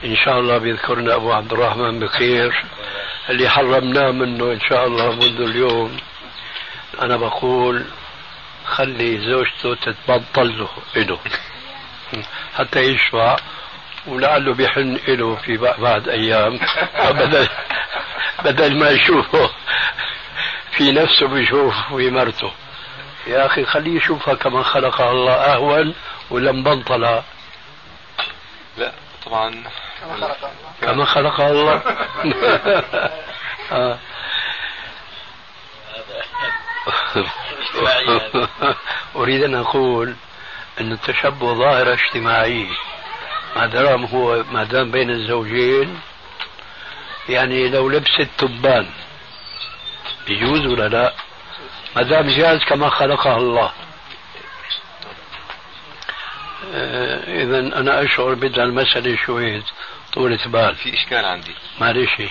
إن 0.03 0.15
شاء 0.15 0.39
الله 0.39 0.57
بيذكرنا 0.57 1.15
أبو 1.15 1.33
عبد 1.33 1.53
الرحمن 1.53 1.99
بخير. 1.99 2.63
اللي 3.29 3.49
حرمناه 3.49 4.11
منه 4.11 4.51
إن 4.51 4.59
شاء 4.69 4.87
الله 4.87 5.11
منذ 5.11 5.41
اليوم. 5.41 5.97
أنا 7.01 7.17
بقول 7.17 7.85
خلي 8.65 9.17
زوجته 9.31 9.75
تتبطل 9.75 10.59
له 10.59 10.69
إله 10.95 11.19
حتى 12.57 12.79
يشفع 12.79 13.37
ولعله 14.07 14.53
بيحن 14.53 14.99
إله 15.07 15.35
في 15.35 15.57
بعد 15.57 16.09
أيام. 16.09 16.59
بدل 16.95 17.47
بدل 18.43 18.75
ما 18.75 18.89
يشوفه 18.89 19.49
في 20.71 20.91
نفسه 20.91 21.27
بيشوف 21.27 21.75
في 21.87 22.09
مرته. 22.09 22.51
يا 23.27 23.45
أخي 23.45 23.65
خليه 23.65 23.97
يشوفها 23.97 24.33
كما 24.33 24.63
خلقها 24.63 25.11
الله 25.11 25.33
أهون 25.33 25.93
ولا 26.29 26.51
مبنطلة 26.51 27.23
لا 28.77 28.91
طبعا. 29.25 29.63
كما 30.81 31.05
خلقها 31.05 31.51
الله 31.51 31.81
آه. 33.71 33.97
أريد 39.15 39.43
أن 39.43 39.55
أقول 39.55 40.15
أن 40.79 40.91
التشبه 40.91 41.53
ظاهرة 41.53 41.93
اجتماعية 41.93 42.69
ما 43.55 43.65
دام 43.65 44.05
هو 44.05 44.43
ما 44.51 44.63
دام 44.63 44.91
بين 44.91 45.09
الزوجين 45.09 45.99
يعني 47.29 47.69
لو 47.69 47.89
لبست 47.89 48.27
تبان 48.37 48.87
يجوز 50.27 50.65
ولا 50.65 50.87
لا؟ 50.87 51.13
ما 51.95 52.01
دام 52.01 52.27
جاز 52.27 52.63
كما 52.63 52.89
خلقها 52.89 53.37
الله 53.37 53.71
إذا 57.27 57.59
أنا 57.59 58.03
أشعر 58.03 58.33
بدها 58.33 58.63
المسألة 58.63 59.17
شوية 59.25 59.63
طولة 60.13 60.39
بال 60.45 60.75
في 60.75 60.93
إشكال 60.93 61.25
عندي. 61.25 61.55
معلش 61.81 62.21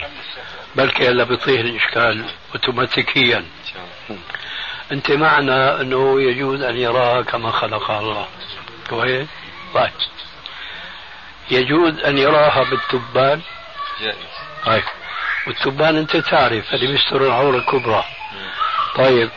بلكي 0.75 1.09
هلا 1.09 1.25
بيطير 1.25 1.61
الإشكال 1.61 2.25
أوتوماتيكيا. 2.55 3.45
أنت 4.93 5.11
معنا 5.11 5.81
أنه 5.81 6.23
يجوز 6.23 6.63
أن 6.63 6.77
يراها 6.77 7.23
كما 7.23 7.51
خلقها 7.51 8.01
الله. 8.01 8.27
كويس؟ 8.91 9.29
طيب. 9.75 9.91
يجوز 11.51 11.99
أن 11.99 12.19
يراها 12.19 12.71
بالتبان؟ 12.71 13.41
جائز. 14.01 14.17
طيب. 14.67 14.83
والتبان 15.47 15.97
أنت 15.97 16.17
تعرف 16.17 16.75
اللي 16.75 16.87
بيستر 16.87 17.27
العورة 17.27 17.57
الكبرى. 17.57 18.05
طيب. 18.97 19.31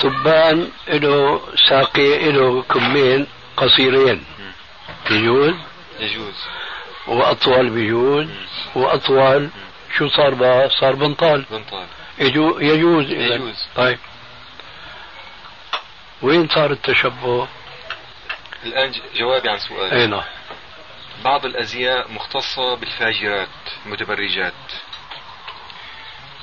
تبان 0.00 0.70
له 0.88 1.40
ساقي 1.68 2.32
له 2.32 2.62
كمين 2.62 3.26
قصيرين. 3.56 4.24
يجوز؟ 5.10 5.54
يجوز. 6.00 6.34
وأطول 7.08 7.70
بيجوز 7.70 8.26
وأطول 8.74 9.50
شو 9.96 10.08
صار 10.08 10.34
بقى؟ 10.34 10.70
صار 10.70 10.94
بنطال. 10.94 11.44
بنطال. 11.50 11.86
يجو 12.18 12.58
يجوز 12.58 13.04
إذن. 13.10 13.20
يجوز. 13.32 13.68
طيب. 13.76 13.98
وين 16.22 16.48
صار 16.48 16.70
التشبه؟ 16.70 17.48
الآن 18.64 18.90
ج- 18.90 19.00
جوابي 19.16 19.48
عن 19.48 19.58
سؤال 19.58 19.90
أي 19.92 20.06
نعم. 20.06 20.22
بعض 21.24 21.46
الأزياء 21.46 22.12
مختصة 22.12 22.74
بالفاجرات 22.74 23.48
المتبرجات 23.86 24.52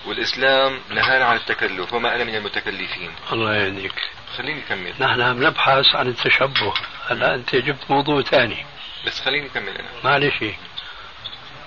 والإسلام 0.05 0.79
نهانا 0.89 1.25
عن 1.25 1.35
التكلف 1.35 1.93
وما 1.93 2.15
أنا 2.15 2.23
من 2.23 2.35
المتكلفين. 2.35 3.11
الله 3.31 3.55
يهديك 3.55 3.93
خليني 4.37 4.59
أكمل. 4.65 4.93
نحن 4.99 5.21
عم 5.21 5.43
نبحث 5.43 5.95
عن 5.95 6.07
التشبه. 6.07 6.73
هلا 7.09 7.35
أنت 7.35 7.55
جبت 7.55 7.91
موضوع 7.91 8.21
ثاني. 8.21 8.65
بس 9.05 9.21
خليني 9.21 9.45
أكمل 9.47 9.69
أنا. 9.69 9.87
معلش. 10.03 10.43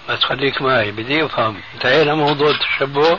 بس 0.09 0.24
خليك 0.24 0.62
معي. 0.62 0.90
بدي 0.90 1.24
أفهم. 1.24 1.61
انتهينا 1.74 2.14
موضوع 2.14 2.51
التشبه 2.51 3.18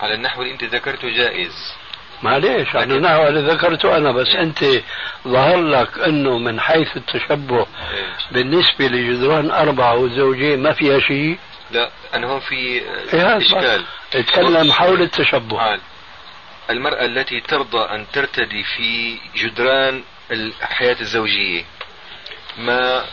على 0.00 0.14
النحو 0.14 0.42
اللي 0.42 0.52
أنت 0.52 0.64
ذكرته 0.64 1.08
جائز. 1.08 1.74
معليش. 2.22 2.76
أنا 2.76 2.92
لكن- 2.94 3.02
نحو 3.02 3.28
اللي 3.28 3.52
ذكرته 3.52 3.96
أنا 3.96 4.12
بس 4.12 4.28
أنت 4.34 4.64
ظهر 5.28 5.60
لك 5.60 5.98
إنه 5.98 6.38
من 6.38 6.60
حيث 6.60 6.96
التشبه 6.96 7.58
إيه. 7.58 7.66
بالنسبة 8.30 8.86
لجدران 8.86 9.50
أربعة 9.50 9.94
وزوجين 9.96 10.62
ما 10.62 10.72
فيها 10.72 11.00
شيء؟ 11.00 11.38
لا 11.70 11.90
أنا 12.14 12.26
هون 12.26 12.40
في 12.40 12.54
إيه 12.54 12.82
هذا 13.12 13.36
إشكال. 13.36 13.84
اتكلم 14.14 14.72
حول 14.72 15.02
التشبه. 15.02 15.56
تعال 15.56 15.80
المرأة 16.70 17.04
التي 17.04 17.40
ترضى 17.40 17.78
أن 17.94 18.06
ترتدي 18.12 18.62
في 18.76 19.18
جدران 19.36 20.02
الحياة 20.30 20.96
الزوجية. 21.00 21.64
ما 22.58 23.04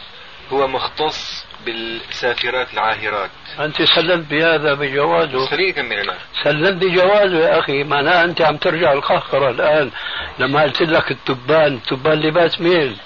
هو 0.51 0.67
مختص 0.67 1.45
بالسافرات 1.65 2.73
العاهرات. 2.73 3.29
أنت 3.59 3.81
سلمت 3.81 4.25
بهذا 4.25 4.73
بجوازه 4.73 5.45
خليني 5.45 5.69
أكمل 5.71 5.99
أنا 5.99 6.17
سلمت 6.43 6.83
بجوازه 6.83 7.37
يا 7.37 7.59
أخي. 7.59 7.83
معناها 7.83 8.23
أنت 8.23 8.41
عم 8.41 8.57
ترجع 8.57 8.93
القهقرة 8.93 9.49
الآن 9.49 9.91
لما 10.39 10.63
قلت 10.63 10.81
لك 10.81 11.11
التبان 11.11 11.73
التبان 11.73 12.19
لباس 12.19 12.61
مين 12.61 12.97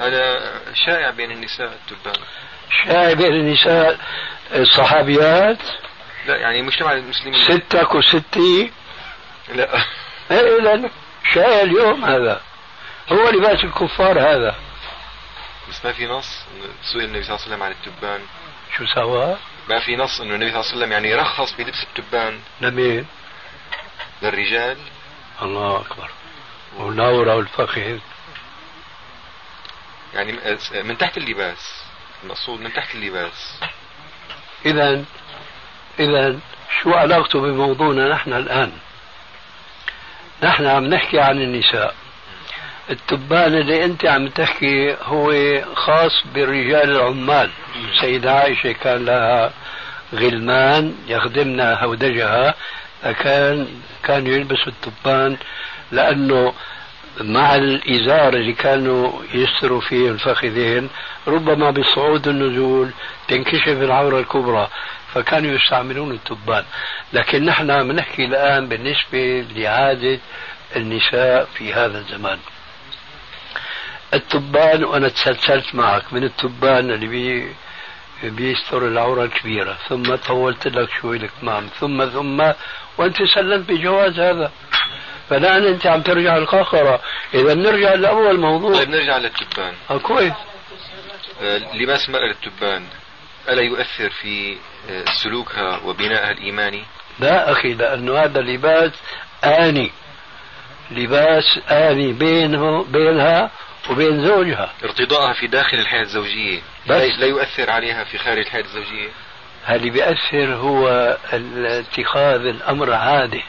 هذا 0.00 0.52
شائع 0.86 1.10
بين 1.10 1.30
النساء 1.30 1.72
التبان. 1.72 2.24
شايع 2.84 3.12
بين 3.12 3.32
النساء 3.34 3.98
الصحابيات. 4.52 5.58
لا 6.26 6.36
يعني 6.36 6.62
مجتمع 6.62 6.92
المسلمين. 6.92 7.44
ستك 7.44 7.94
وستي 7.94 8.72
لا. 9.54 9.84
إيه 10.30 10.60
لا 10.60 10.90
شايع 11.34 11.60
اليوم 11.62 12.04
هذا. 12.04 12.40
هو 13.08 13.28
لباس 13.28 13.64
الكفار 13.64 14.20
هذا. 14.20 14.54
بس 15.70 15.84
ما 15.84 15.92
في 15.92 16.06
نص 16.06 16.44
سئل 16.92 17.00
النبي 17.04 17.22
صلى 17.22 17.36
الله 17.36 17.44
عليه 17.44 17.54
وسلم 17.54 17.62
عن 17.62 17.70
التبان. 17.70 18.20
شو 18.76 18.86
سوى؟ 18.86 19.36
ما 19.68 19.80
في 19.80 19.96
نص 19.96 20.20
انه 20.20 20.34
النبي 20.34 20.50
صلى 20.50 20.60
الله 20.60 20.70
عليه 20.70 20.78
وسلم 20.78 20.92
يعني 20.92 21.14
رخص 21.14 21.52
بلبس 21.52 21.82
التبان. 21.82 22.40
لمين؟ 22.60 23.06
للرجال. 24.22 24.78
الله 25.42 25.80
أكبر. 25.80 26.10
والنورة 26.76 27.34
والفخذ. 27.36 27.98
يعني 30.14 30.32
من 30.82 30.98
تحت 30.98 31.16
اللباس. 31.16 31.84
المقصود 32.22 32.60
من 32.60 32.72
تحت 32.72 32.94
اللباس. 32.94 33.60
اذا 34.66 35.04
اذا 35.98 36.38
شو 36.82 36.94
علاقته 36.94 37.40
بموضوعنا 37.40 38.08
نحن 38.08 38.32
الآن؟ 38.32 38.72
نحن 40.42 40.66
عم 40.66 40.84
نحكي 40.84 41.20
عن 41.20 41.42
النساء. 41.42 41.94
التبان 42.90 43.54
اللي 43.54 43.84
أنت 43.84 44.06
عم 44.06 44.28
تحكي 44.28 44.96
هو 45.02 45.32
خاص 45.74 46.24
بالرجال 46.34 46.90
العمال. 46.90 47.50
سيدة 48.00 48.32
عائشة 48.32 48.72
كان 48.72 49.04
لها 49.04 49.52
غلمان 50.14 50.94
يخدمنا 51.08 51.84
هودجها 51.84 52.54
فكان 53.02 53.66
كانوا 54.04 54.28
يلبسوا 54.34 54.72
التبان 54.72 55.36
لأنه 55.92 56.52
مع 57.20 57.54
الإزار 57.54 58.34
اللي 58.34 58.52
كانوا 58.52 59.12
يستروا 59.34 59.80
فيه 59.80 60.10
الفخذين 60.10 60.88
ربما 61.28 61.70
بالصعود 61.70 62.28
النزول 62.28 62.90
تنكشف 63.28 63.68
العورة 63.68 64.20
الكبرى 64.20 64.68
فكانوا 65.14 65.50
يستعملون 65.50 66.10
التبان. 66.10 66.64
لكن 67.12 67.44
نحن 67.44 67.70
عم 67.70 67.92
نحكي 67.92 68.24
الآن 68.24 68.68
بالنسبة 68.68 69.44
لعادة 69.56 70.18
النساء 70.76 71.48
في 71.54 71.74
هذا 71.74 71.98
الزمان. 71.98 72.38
التبان 74.14 74.84
وأنا 74.84 75.08
تسلسلت 75.08 75.74
معك 75.74 76.12
من 76.12 76.24
التبان 76.24 76.90
اللي 76.90 77.06
بي 77.06 77.54
بيستر 78.22 78.88
العورة 78.88 79.24
الكبيرة 79.24 79.78
ثم 79.88 80.14
طولت 80.14 80.68
لك 80.68 80.88
شوي 81.00 81.16
الكمام 81.16 81.68
ثم 81.80 82.04
ثم 82.04 82.52
وأنت 82.98 83.16
سلمت 83.34 83.68
بجواز 83.68 84.20
هذا. 84.20 84.52
فالآن 85.30 85.64
أنت 85.64 85.86
عم 85.86 86.02
ترجع 86.02 86.36
القاقرة 86.36 87.00
إذا 87.34 87.54
نرجع 87.54 87.94
لأول 87.94 88.40
موضوع. 88.40 88.74
طيب 88.74 88.88
نرجع 88.88 89.16
للتبان. 89.16 89.74
آه 89.90 89.98
كويس. 89.98 90.32
آه، 91.42 91.58
لباس 91.74 92.08
المرأة 92.08 92.26
للتبان 92.26 92.84
ألا 93.48 93.62
يؤثر 93.62 94.10
في 94.10 94.56
آه، 94.90 95.04
سلوكها 95.22 95.80
وبنائها 95.84 96.30
الإيماني؟ 96.30 96.84
لا 97.20 97.52
أخي 97.52 97.74
لأنه 97.74 98.18
هذا 98.18 98.40
لباس 98.40 98.92
آني. 99.44 99.90
لباس 100.90 101.58
آني 101.70 102.12
بينه 102.12 102.84
بينها 102.84 103.50
وبين 103.90 104.26
زوجها. 104.26 104.72
ارتضاءها 104.84 105.32
في 105.32 105.46
داخل 105.46 105.78
الحياة 105.78 106.02
الزوجية. 106.02 106.60
بس. 106.86 107.18
لا 107.18 107.26
يؤثر 107.26 107.70
عليها 107.70 108.04
في 108.04 108.18
خارج 108.18 108.38
الحياة 108.38 108.62
الزوجية. 108.62 109.08
اللي 109.70 109.90
بيأثر 109.90 110.54
هو 110.54 111.16
اتخاذ 111.64 112.46
الأمر 112.46 112.92
عادي. 112.92 113.44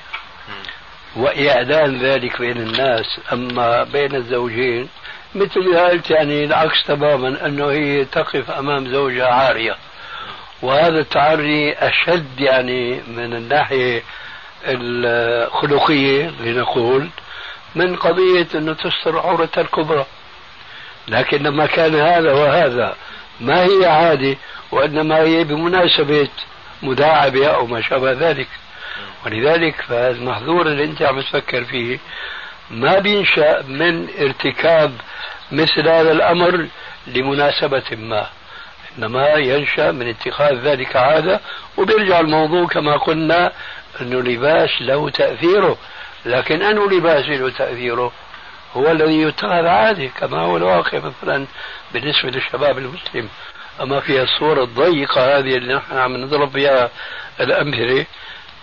وإعلان 1.15 2.01
ذلك 2.01 2.41
بين 2.41 2.57
الناس. 2.57 3.19
أما 3.33 3.83
بين 3.83 4.15
الزوجين 4.15 4.89
مثل 5.35 5.73
ما 5.73 5.87
قلت 5.87 6.09
يعني 6.09 6.43
العكس 6.43 6.83
تماما 6.87 7.45
أنه 7.45 7.71
هي 7.71 8.05
تقف 8.05 8.51
أمام 8.51 8.91
زوجها 8.91 9.27
عارية. 9.27 9.75
وهذا 10.61 10.99
التعري 10.99 11.73
أشد 11.73 12.39
يعني 12.39 13.01
من 13.07 13.33
الناحية 13.33 14.03
الخلقية 14.65 16.31
لنقول 16.39 17.09
من 17.75 17.95
قضية 17.95 18.47
أنه 18.55 18.73
تستر 18.73 19.19
عورتها 19.19 19.61
الكبرى. 19.61 20.05
لكن 21.07 21.43
لما 21.43 21.65
كان 21.65 21.95
هذا 21.95 22.33
وهذا. 22.33 22.95
ما 23.39 23.63
هي 23.63 23.85
عادة 23.85 24.35
وإنما 24.71 25.17
هي 25.17 25.43
بمناسبة 25.43 26.29
مداعبة 26.83 27.47
أو 27.47 27.65
ما 27.65 27.81
شابه 27.81 28.11
ذلك. 28.11 28.47
ولذلك 29.25 29.75
فالمحظور 29.81 30.67
اللي 30.67 30.83
أنت 30.83 31.01
عم 31.01 31.21
تفكر 31.21 31.63
فيه 31.63 31.99
ما 32.69 32.99
بينشأ 32.99 33.63
من 33.67 34.07
ارتكاب 34.19 34.93
مثل 35.51 35.87
هذا 35.89 36.11
الأمر 36.11 36.67
لمناسبة 37.07 37.83
ما. 37.91 38.27
إنما 38.97 39.27
ينشأ 39.27 39.91
من 39.91 40.09
اتخاذ 40.09 40.53
ذلك 40.53 40.95
عادة 40.95 41.39
وبيرجع 41.77 42.19
الموضوع 42.19 42.67
كما 42.67 42.97
قلنا 42.97 43.51
أنه 44.01 44.19
لباس 44.19 44.69
له 44.81 45.09
تأثيره. 45.09 45.77
لكن 46.25 46.61
أنه 46.61 46.89
لباس 46.89 47.25
له 47.25 47.49
تأثيره 47.49 48.11
هو 48.73 48.91
الذي 48.91 49.21
يتخذ 49.21 49.65
عادي 49.65 50.07
كما 50.07 50.41
هو 50.41 50.57
الواقع 50.57 50.99
مثلا 50.99 51.47
بالنسبة 51.93 52.29
للشباب 52.29 52.77
المسلم. 52.77 53.29
أما 53.81 53.99
في 53.99 54.21
الصورة 54.21 54.63
الضيقة 54.63 55.37
هذه 55.37 55.55
اللي 55.57 55.73
نحن 55.75 55.97
عم 55.97 56.17
نضرب 56.17 56.51
فيها 56.51 56.89
الأمثلة 57.39 58.05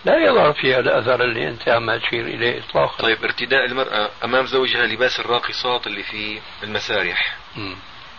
لا 0.05 0.17
يظهر 0.17 0.53
فيها 0.53 0.79
الأثر 0.79 1.23
اللي 1.23 1.47
أنت 1.49 1.69
عم 1.69 1.97
تشير 1.97 2.25
إليه 2.25 2.59
إطلاقا. 2.59 3.03
طيب 3.03 3.23
ارتداء 3.23 3.65
المرأة 3.65 4.09
أمام 4.23 4.45
زوجها 4.45 4.85
لباس 4.85 5.19
الراقصات 5.19 5.87
اللي 5.87 6.03
في 6.03 6.39
المسارح. 6.63 7.37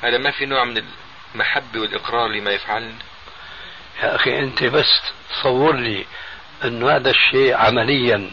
هذا 0.03 0.19
ما 0.19 0.31
في 0.31 0.47
نوع 0.47 0.65
من 0.65 0.83
المحبة 1.35 1.81
والإقرار 1.81 2.29
لما 2.29 2.51
يفعلن 2.51 2.95
يا 4.03 4.15
أخي 4.17 4.39
أنت 4.39 4.65
بس 4.65 5.03
تصور 5.31 5.77
لي 5.77 6.07
أنه 6.65 6.91
هذا 6.97 7.11
الشيء 7.11 7.57
عمليا 7.57 8.31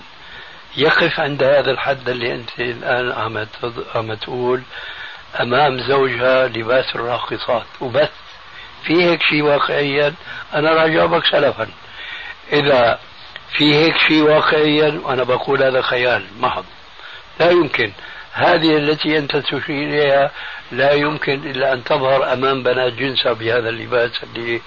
يقف 0.78 1.20
عند 1.20 1.44
هذا 1.44 1.72
الحد 1.72 2.10
اللي 2.10 2.36
أنت 2.36 2.60
الآن 2.60 3.12
عم 3.12 3.46
عم 3.96 4.14
تقول 4.14 4.62
أمام 5.42 5.80
زوجها 5.80 6.48
لباس 6.48 6.96
الراقصات. 6.96 7.66
وبس. 7.82 8.10
في 8.84 9.04
هيك 9.04 9.24
شيء 9.24 9.42
واقعيا 9.42 10.14
أنا 10.54 10.74
راح 10.74 10.84
أجاوبك 10.84 11.26
سلفا. 11.26 11.68
إذا 12.54 13.00
في 13.52 13.76
هيك 13.76 13.98
شيء 14.08 14.22
واقعيا 14.22 15.02
وأنا 15.04 15.24
بقول 15.24 15.64
هذا 15.64 15.82
خيال 15.82 16.26
محض. 16.40 16.66
لا 17.40 17.52
يمكن. 17.52 17.92
هذه 18.34 18.78
التي 18.78 19.18
أنت 19.18 19.38
تشير 19.38 19.64
إليها 19.70 20.32
لا 20.72 20.92
يمكن 20.92 21.34
إلا 21.34 21.74
أن 21.74 21.84
تظهر 21.84 22.34
أمام 22.34 22.64
بنات 22.64 22.94
جنسها 22.94 23.34
بهذا 23.34 23.70
اللباس 23.70 24.12
اللي 24.24 24.62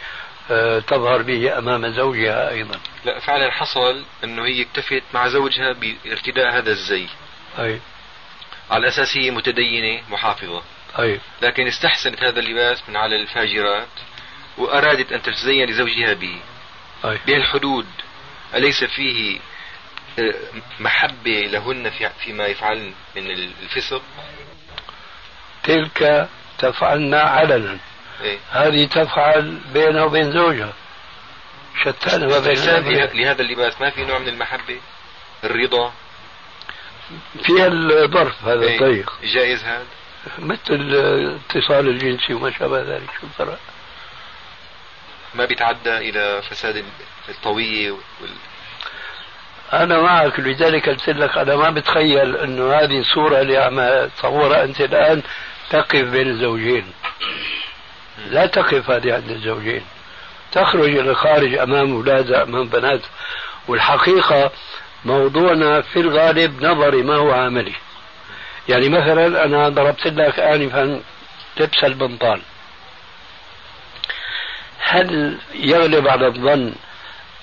تظهر 0.87 1.23
به 1.23 1.59
أمام 1.59 1.89
زوجها 1.89 2.51
أيضا. 2.51 2.81
لا 3.05 3.19
فعلا 3.19 3.51
حصل 3.51 4.05
أنه 4.25 4.47
هي 4.47 4.63
اكتفت 4.63 5.03
مع 5.15 5.29
زوجها 5.29 5.73
بارتداء 5.73 6.59
هذا 6.59 6.71
الزي. 6.71 7.07
أي. 7.59 7.81
على 8.71 8.89
أساس 8.89 9.17
هي 9.17 9.31
متدينة 9.31 10.03
محافظة. 10.11 10.63
أي. 10.99 11.21
لكن 11.43 11.67
استحسنت 11.67 12.23
هذا 12.23 12.41
اللباس 12.41 12.89
من 12.89 12.97
على 12.97 13.17
الفاجرات 13.17 13.89
وأرادت 14.59 15.13
أن 15.13 15.23
تتزين 15.23 15.71
لزوجها 15.71 16.13
به. 16.15 16.41
أي. 17.05 17.19
بهالحدود 17.27 17.87
أليس 18.55 18.85
فيه 18.85 19.39
آه، 20.19 20.35
محبة 20.81 21.47
لهن 21.47 21.91
في 21.91 22.11
فيما 22.25 22.47
يفعلن 22.47 22.95
من 23.17 23.31
الفسق؟ 23.31 24.03
تلك 25.63 26.29
تفعلنا 26.59 27.21
علنا. 27.21 27.79
إيه؟ 28.23 28.39
هذه 28.51 28.87
تفعل 28.87 29.59
بينها 29.73 30.05
وبين 30.05 30.33
زوجها. 30.33 30.73
شتان 31.85 32.29
ما 32.29 32.39
بين 32.39 32.59
لهذا 33.15 33.43
اللباس 33.43 33.81
ما 33.81 33.91
في 33.91 34.05
نوع 34.05 34.19
من 34.19 34.29
المحبة؟ 34.29 34.81
الرضا؟ 35.45 35.93
فيها 37.45 37.67
الظرف 37.67 38.45
هذا 38.45 38.63
إيه؟ 38.63 38.75
الضيق. 38.81 39.13
جائز 39.23 39.65
هذا؟ 39.65 39.85
مثل 40.39 40.61
الاتصال 40.71 41.89
الجنسي 41.89 42.35
وما 42.35 42.51
شابه 42.51 42.83
ذلك 42.83 43.11
شو 43.21 43.27
الفرق؟ 43.27 43.59
ما 45.35 45.45
بيتعدى 45.45 45.97
إلى 45.97 46.43
فساد 46.43 46.85
الطوية 47.29 47.91
وال... 47.91 48.31
أنا 49.73 50.01
معك 50.01 50.41
لذلك 50.41 50.89
قلت 50.89 51.09
لك 51.09 51.39
أنا 51.39 51.57
ما 51.57 51.71
بتخيل 51.71 52.37
أنه 52.37 52.73
هذه 52.73 53.01
الصورة 53.01 53.41
اللي 53.41 53.57
عم 53.57 54.09
تصورها 54.19 54.65
أنت 54.65 54.81
الآن 54.81 55.23
تقف 55.71 56.03
بين 56.03 56.29
الزوجين. 56.29 56.93
لا 58.31 58.47
تقف 58.47 58.91
هذه 58.91 59.15
عند 59.15 59.31
الزوجين. 59.31 59.83
تخرج 60.53 60.97
إلى 60.97 61.11
الخارج 61.11 61.55
أمام 61.55 61.93
أولادها 61.93 62.43
أمام 62.43 62.69
بنات. 62.69 63.01
والحقيقة 63.69 64.51
موضوعنا 65.05 65.81
في 65.81 66.01
الغالب 66.01 66.65
نظري 66.65 67.03
ما 67.03 67.17
هو 67.17 67.33
عملي. 67.33 67.75
يعني 68.69 68.89
مثلا 68.89 69.45
أنا 69.45 69.69
ضربت 69.69 70.07
لك 70.07 70.39
آنفا 70.39 71.01
لبس 71.61 71.85
البنطال. 71.85 72.41
هل 74.79 75.39
يغلب 75.55 76.09
على 76.09 76.27
الظن 76.27 76.73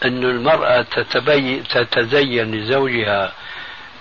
أن 0.05 0.23
المرأة 0.23 0.81
تتبي 0.81 1.59
تتزين 1.59 2.55
لزوجها 2.55 3.33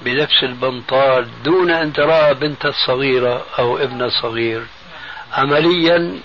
بلبس 0.03 0.43
البنطال 0.43 1.43
دون 1.43 1.71
أن 1.71 1.93
ترى 1.93 2.35
بنت 2.35 2.67
الصغيرة 2.67 3.47
أو 3.59 3.79
ابن 3.79 4.03
الصغير 4.03 4.63
عمليا 5.33 6.21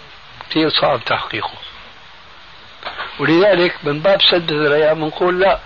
كثير 0.51 0.69
صعب 0.69 1.05
تحقيقه. 1.05 1.51
ولذلك 3.19 3.75
من 3.83 3.99
باب 3.99 4.21
سد 4.21 4.51
الذريعة 4.51 4.93
بنقول 4.93 5.39
لا 5.39 5.59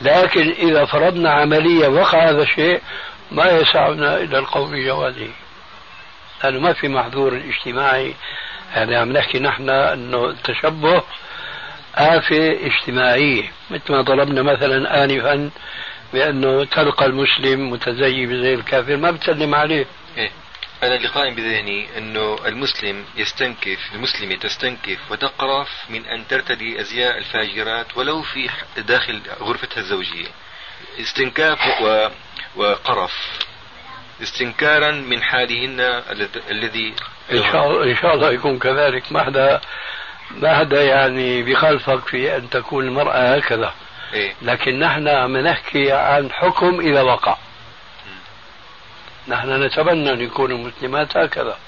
لكن 0.00 0.50
إذا 0.50 0.84
فرضنا 0.84 1.30
عمليا 1.30 1.88
وقع 1.88 2.30
هذا 2.30 2.42
الشيء 2.42 2.80
ما 3.30 3.50
يسعنا 3.50 4.16
إلى 4.16 4.38
القول 4.38 4.70
بجوازه. 4.70 5.28
لأنه 6.44 6.60
ما 6.60 6.72
في 6.72 6.88
محظور 6.88 7.36
اجتماعي. 7.36 8.14
يعني 8.76 8.96
عم 8.96 9.12
نحكي 9.12 9.38
نحن 9.38 9.70
أنه 9.70 10.24
التشبه 10.24 11.02
آفة 11.94 12.66
اجتماعية. 12.66 13.52
مثل 13.70 13.92
ما 13.92 14.00
ضربنا 14.00 14.42
مثلا 14.42 15.04
آنفا 15.04 15.50
بأنه 16.12 16.64
تلقى 16.64 17.06
المسلم 17.06 17.70
متزيي 17.70 18.26
بزي 18.26 18.54
الكافر 18.54 18.96
ما 18.96 19.10
بتسلم 19.10 19.54
عليه. 19.54 19.86
إيه؟ 20.16 20.30
أنا 20.82 20.94
اللي 20.96 21.08
قائم 21.08 21.34
بذهني 21.34 21.98
أنه 21.98 22.38
المسلم 22.46 23.04
يستنكف 23.16 23.78
المسلمة 23.94 24.34
تستنكف 24.34 24.98
وتقرف 25.10 25.68
من 25.88 26.06
أن 26.06 26.26
ترتدي 26.28 26.80
أزياء 26.80 27.18
الفاجرات 27.18 27.96
ولو 27.96 28.22
في 28.22 28.50
داخل 28.76 29.20
غرفتها 29.40 29.80
الزوجية. 29.80 30.28
استنكاف 31.00 31.58
و... 31.82 32.08
وقرف. 32.56 33.12
استنكارا 34.22 34.90
من 34.90 35.22
حالهن 35.22 35.80
الذي 36.50 36.94
إن 37.32 37.42
شاء 37.42 37.66
الله 37.66 37.84
إن 37.84 37.96
شاء 37.96 38.14
الله 38.14 38.32
يكون 38.32 38.58
كذلك. 38.58 39.12
ما 39.12 39.24
حدا 39.24 39.60
ما 40.30 40.58
حدا 40.58 40.82
يعني 40.82 41.42
بخالفك 41.42 42.08
في 42.08 42.36
أن 42.36 42.50
تكون 42.50 42.84
المرأة 42.84 43.36
هكذا. 43.36 43.74
إيه؟ 44.14 44.34
لكن 44.42 44.78
نحن 44.78 45.08
عم 45.08 45.36
نحكي 45.36 45.92
عن 45.92 46.32
حكم 46.32 46.80
إذا 46.80 47.02
وقع 47.02 47.36
نحن 49.28 49.62
نتمنى 49.62 50.12
أن 50.12 50.20
يكونوا 50.20 50.58
مسلمات 50.58 51.16
هكذا. 51.16 51.58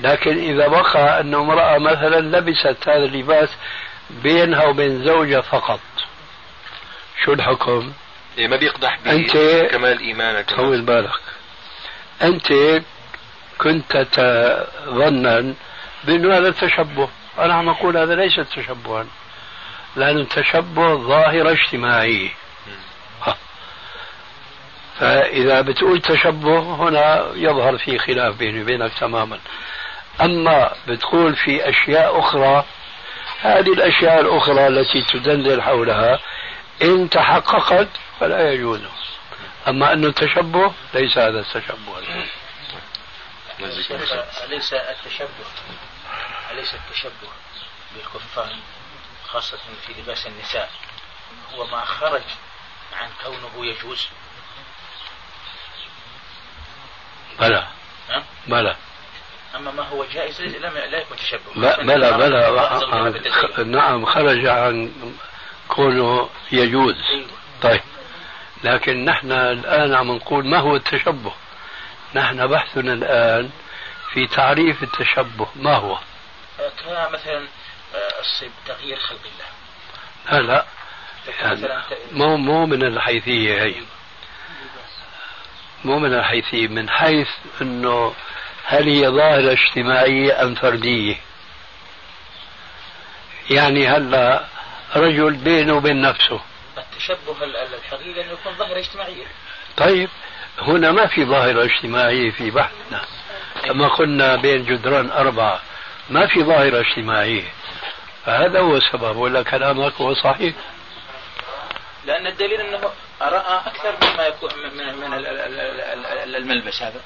لكن 0.00 0.38
إذا 0.38 0.66
وقع 0.66 1.20
أن 1.20 1.34
امرأة 1.34 1.78
مثلا 1.78 2.38
لبست 2.38 2.88
هذا 2.88 3.04
اللباس 3.04 3.48
بينها 4.10 4.64
وبين 4.64 5.04
زوجها 5.04 5.40
فقط. 5.40 5.80
شو 7.24 7.32
الحكم؟ 7.32 7.92
إيه 8.38 8.48
ما 8.48 8.56
بيقدح 8.56 8.98
أنت 9.06 9.36
كمال 9.70 10.00
إيمانك. 10.00 10.50
طول 10.50 10.82
بالك. 10.82 11.20
أنت 12.22 12.52
كنت 13.58 13.96
تظنا 13.96 15.54
بأنه 16.04 16.38
هذا 16.38 16.50
تشبه 16.50 17.08
أنا 17.38 17.54
عم 17.54 17.68
أقول 17.68 17.96
هذا 17.96 18.14
ليس 18.14 18.36
تشبها 18.36 19.06
لأنه 19.96 20.20
التشبه 20.20 20.94
ظاهرة 20.94 21.50
اجتماعية. 21.50 22.30
فإذا 25.00 25.60
بتقول 25.60 26.00
تشبه 26.00 26.58
هنا 26.58 27.30
يظهر 27.34 27.78
في 27.78 27.98
خلاف 27.98 28.36
بيني 28.36 28.62
وبينك 28.62 28.92
تماما. 28.98 29.40
أما 30.20 30.72
بتقول 30.88 31.36
في 31.36 31.68
أشياء 31.68 32.18
أخرى 32.18 32.64
هذه 33.40 33.72
الأشياء 33.72 34.20
الأخرى 34.20 34.66
التي 34.66 35.02
تدلل 35.02 35.62
حولها 35.62 36.20
إن 36.82 37.10
تحققت 37.10 37.88
فلا 38.20 38.52
يجوز. 38.52 38.80
أما 39.68 39.92
أنه 39.92 40.12
تشبه 40.12 40.72
ليس 40.94 41.18
هذا 41.18 41.40
التشبه. 41.40 41.98
أليس 43.60 44.74
التشبه 44.74 45.46
أليس 46.50 46.74
التشبه 46.74 47.28
بالكفار 47.94 48.56
خاصة 49.28 49.58
في 49.86 49.92
لباس 50.00 50.26
النساء. 50.26 50.70
هو 51.54 51.66
ما 51.66 51.84
خرج 51.84 52.22
عن 52.92 53.08
كونه 53.24 53.66
يجوز. 53.66 54.08
بلى. 57.40 57.66
بلى. 58.46 58.76
أما 59.56 59.70
ما 59.70 59.82
هو 59.82 60.04
جائز 60.04 60.40
لا 60.40 60.98
يكون 60.98 61.16
تشبه. 61.16 61.54
بلى 61.82 62.12
بلى. 62.12 63.64
نعم 63.64 64.04
خرج 64.06 64.46
عن 64.46 64.92
كونه 65.68 66.28
يجوز. 66.52 66.94
أيوة. 67.10 67.26
طيب. 67.62 67.80
لكن 68.64 69.04
نحن 69.04 69.32
الآن 69.32 69.94
عم 69.94 70.12
نقول 70.12 70.46
ما 70.46 70.58
هو 70.58 70.76
التشبه؟ 70.76 71.32
نحن 72.14 72.46
بحثنا 72.46 72.92
الآن 72.92 73.50
في 74.12 74.26
تعريف 74.26 74.82
التشبه. 74.82 75.48
ما 75.56 75.74
هو؟ 75.74 75.98
كمثلا 76.58 77.46
آه، 77.94 78.46
تغيير 78.66 78.96
خلق 78.96 79.20
الله. 79.24 80.40
لا 80.40 80.46
لا. 80.46 80.64
يعني 81.40 81.82
مو 82.12 82.36
مو 82.36 82.66
من 82.66 82.82
الحيثية 82.82 83.62
هي. 83.62 83.74
مو 85.84 85.98
من 85.98 86.14
الحيثية 86.14 86.68
من 86.68 86.90
حيث 86.90 87.28
إنه 87.62 88.14
هل 88.64 88.88
هي 88.88 89.08
ظاهرة 89.08 89.52
اجتماعية 89.52 90.42
أم 90.42 90.54
فردية؟ 90.54 91.16
يعني 93.50 93.88
هلا 93.88 94.44
رجل 94.96 95.32
بينه 95.32 95.74
وبين 95.74 96.00
نفسه. 96.00 96.40
التشبه 96.78 97.44
الحقيقي 97.44 98.22
إنه 98.22 98.32
يكون 98.32 98.54
ظاهرة 98.58 98.78
اجتماعية. 98.78 99.26
طيب 99.76 100.08
هنا 100.58 100.92
ما 100.92 101.06
في 101.06 101.24
ظاهرة 101.24 101.64
اجتماعية 101.64 102.30
في 102.30 102.50
بحثنا. 102.50 103.02
كما 103.64 103.88
قلنا 103.88 104.36
بين 104.36 104.64
جدران 104.64 105.10
أربعة 105.10 105.60
ما 106.10 106.26
في 106.26 106.42
ظاهرة 106.42 106.80
اجتماعية. 106.80 107.44
فهذا 108.26 108.60
هو 108.60 108.76
السبب 108.76 109.16
ولا 109.16 109.42
كلامك 109.42 109.92
هو 110.00 110.14
صحيح؟ 110.14 110.54
لأن 112.06 112.26
الدليل 112.26 112.60
أنه 112.60 112.90
رأى 113.20 113.60
أكثر 113.66 113.96
مما 114.02 114.26
يكون 114.26 114.50
من, 114.56 114.96
من 114.96 115.14
الملبس 116.36 116.82
هذا؟ 116.82 117.00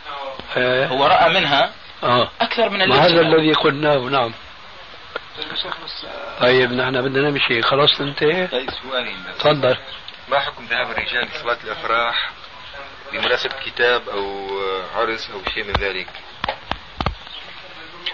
آه. 0.56 0.86
هو 0.86 1.06
رأى 1.06 1.34
منها 1.34 1.72
آه. 2.02 2.30
أكثر 2.40 2.68
من 2.68 2.82
اللبس 2.82 2.98
هذا 2.98 3.20
الذي 3.20 3.52
قلناه 3.52 3.98
نعم 3.98 4.32
طيب 6.40 6.72
نحن 6.72 7.02
بدنا 7.02 7.30
نمشي. 7.30 7.62
خلاص 7.62 8.00
انتهي 8.00 8.46
طيب 8.46 8.70
سؤالين 8.70 9.24
تفضل. 9.38 9.76
ما 10.28 10.38
حكم 10.38 10.64
ذهاب 10.64 10.90
الرجال 10.90 11.28
لصلاة 11.34 11.58
الأفراح 11.64 12.30
بمناسبة 13.12 13.54
كتاب 13.66 14.08
أو 14.08 14.48
عرس 14.96 15.30
أو 15.30 15.42
شيء 15.54 15.64
من 15.64 15.72
ذلك؟ 15.72 16.08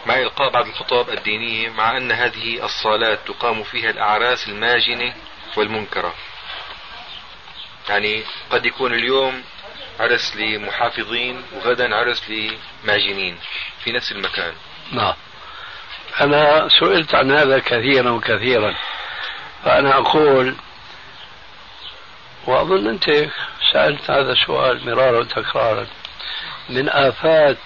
مع 0.06 0.18
إلقاء 0.18 0.50
بعض 0.50 0.66
الخطاب 0.66 1.10
الدينية 1.10 1.68
مع 1.68 1.96
أن 1.96 2.12
هذه 2.12 2.64
الصالات 2.64 3.18
تقام 3.26 3.62
فيها 3.62 3.90
الأعراس 3.90 4.48
الماجنة 4.48 5.14
والمنكرة. 5.56 6.14
يعني 7.88 8.24
قد 8.50 8.66
يكون 8.66 8.94
اليوم 8.94 9.42
عرس 10.00 10.36
لمحافظين 10.36 11.42
وغدا 11.52 11.96
عرس 11.96 12.22
لماجنين 12.30 13.38
في 13.84 13.92
نفس 13.92 14.12
المكان. 14.12 14.52
نعم. 14.92 15.14
أنا 16.20 16.68
سئلت 16.80 17.14
عن 17.14 17.30
هذا 17.30 17.58
كثيرا 17.58 18.10
وكثيرا 18.10 18.74
فأنا 19.64 19.98
أقول 19.98 20.56
وأظن 22.46 22.86
أنت 22.86 23.10
سألت 23.72 24.10
هذا 24.10 24.32
السؤال 24.32 24.86
مرارا 24.86 25.18
وتكرارا 25.18 25.86
من 26.68 26.88
آفات 26.88 27.58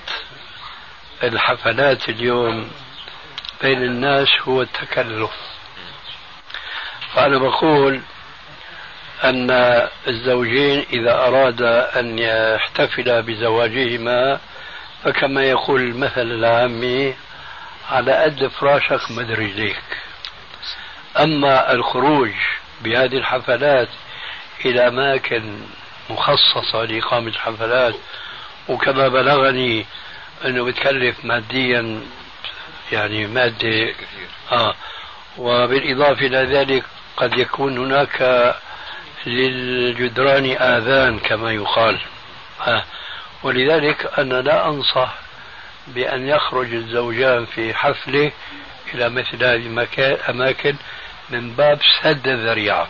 الحفلات 1.23 2.09
اليوم 2.09 2.71
بين 3.63 3.83
الناس 3.83 4.29
هو 4.43 4.63
التكلف. 4.63 5.31
فأنا 7.15 7.39
بقول 7.39 8.01
أن 9.25 9.51
الزوجين 10.09 10.87
إذا 10.93 11.13
أراد 11.15 11.63
أن 11.97 12.19
يحتفلا 12.19 13.21
بزواجهما 13.21 14.41
فكما 15.05 15.45
يقول 15.45 15.81
المثل 15.81 16.21
العامي 16.23 17.15
على 17.91 18.13
قد 18.13 18.47
فراشك 18.47 19.11
مد 19.11 19.31
رجليك 19.31 19.83
أما 21.21 21.73
الخروج 21.73 22.33
بهذه 22.81 23.17
الحفلات 23.17 23.89
إلى 24.65 24.89
أماكن 24.89 25.61
مخصصة 26.11 26.85
لإقامة 26.85 27.29
الحفلات 27.29 27.95
وكما 28.69 29.09
بلغني 29.09 29.87
أنه 30.45 30.65
بتكلف 30.65 31.25
ماديا 31.25 32.01
يعني 32.93 33.27
مادة 33.27 33.95
آه 34.53 34.75
وبالإضافة 35.39 36.27
إلى 36.27 36.57
ذلك 36.59 36.85
قد 37.17 37.39
يكون 37.39 37.79
هناك 37.79 38.55
للجدران 39.27 40.57
آذان 40.61 41.19
كما 41.19 41.53
يقال. 41.53 41.99
ولذلك 43.43 44.19
أنا 44.19 44.35
لا 44.35 44.69
أنصح 44.69 45.15
بأن 45.87 46.29
يخرج 46.29 46.75
الزوجان 46.75 47.47
في 47.47 47.75
حفلة 47.75 48.33
إلى 48.95 49.09
مثل 49.09 49.45
هذه 49.45 49.87
الأماكن 49.99 50.77
من 51.31 51.51
باب 51.53 51.79
سد 52.03 52.29
الذريعة 52.29 52.89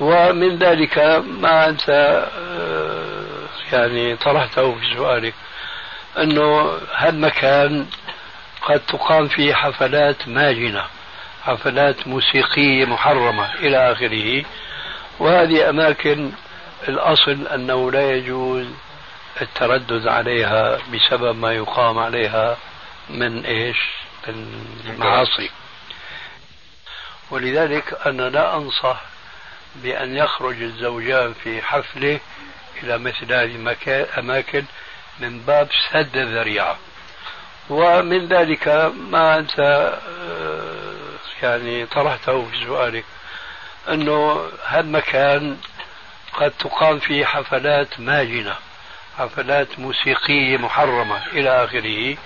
ومن 0.00 0.58
ذلك 0.58 0.98
ما 1.26 1.68
أنت 1.68 1.90
آه، 2.38 3.46
يعني 3.72 4.16
طرحته 4.16 4.74
في 4.74 4.94
سؤالك 4.96 5.34
أنه 6.18 6.78
هالمكان 6.96 7.86
قد 8.62 8.80
تقام 8.80 9.28
فيه 9.28 9.54
حفلات 9.54 10.28
ماجنة 10.28 10.84
حفلات 11.42 12.08
موسيقية 12.08 12.84
محرمة 12.84 13.54
إلى 13.54 13.92
آخره 13.92 14.44
وهذه 15.20 15.68
أماكن 15.70 16.32
الأصل 16.88 17.46
أنه 17.46 17.90
لا 17.90 18.12
يجوز 18.12 18.66
التردد 19.42 20.08
عليها 20.08 20.78
بسبب 20.92 21.36
ما 21.36 21.52
يقام 21.52 21.98
عليها 21.98 22.56
من 23.10 23.44
إيش؟ 23.44 23.78
من 24.28 24.64
المعاصي 24.86 25.50
ولذلك 27.30 28.06
أنا 28.06 28.22
لا 28.22 28.56
أنصح 28.56 29.00
بأن 29.74 30.16
يخرج 30.16 30.62
الزوجان 30.62 31.34
في 31.44 31.62
حفلة 31.62 32.20
إلى 32.82 32.98
مثل 32.98 33.32
هذه 33.32 33.76
الأماكن 33.86 34.64
من 35.20 35.40
باب 35.40 35.68
سد 35.90 36.16
الذريعة 36.16 36.78
ومن 37.70 38.26
ذلك 38.26 38.68
ما 39.10 39.38
أنت 39.38 39.60
آه، 39.60 40.90
يعني 41.42 41.86
طرحته 41.86 42.46
في 42.50 42.64
سؤالك. 42.66 43.04
أنه 43.88 44.50
هالمكان 44.66 45.56
قد 46.32 46.50
تقام 46.50 46.98
فيه 46.98 47.24
حفلات 47.24 48.00
ماجنة 48.00 48.56
حفلات 49.18 49.78
موسيقية 49.78 50.56
محرمة 50.56 51.26
إلى 51.26 51.64
آخره. 51.64 52.16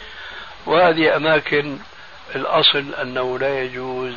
وهذه 0.66 1.16
أماكن 1.16 1.78
الأصل 2.34 2.94
أنه 3.02 3.38
لا 3.38 3.60
يجوز 3.62 4.14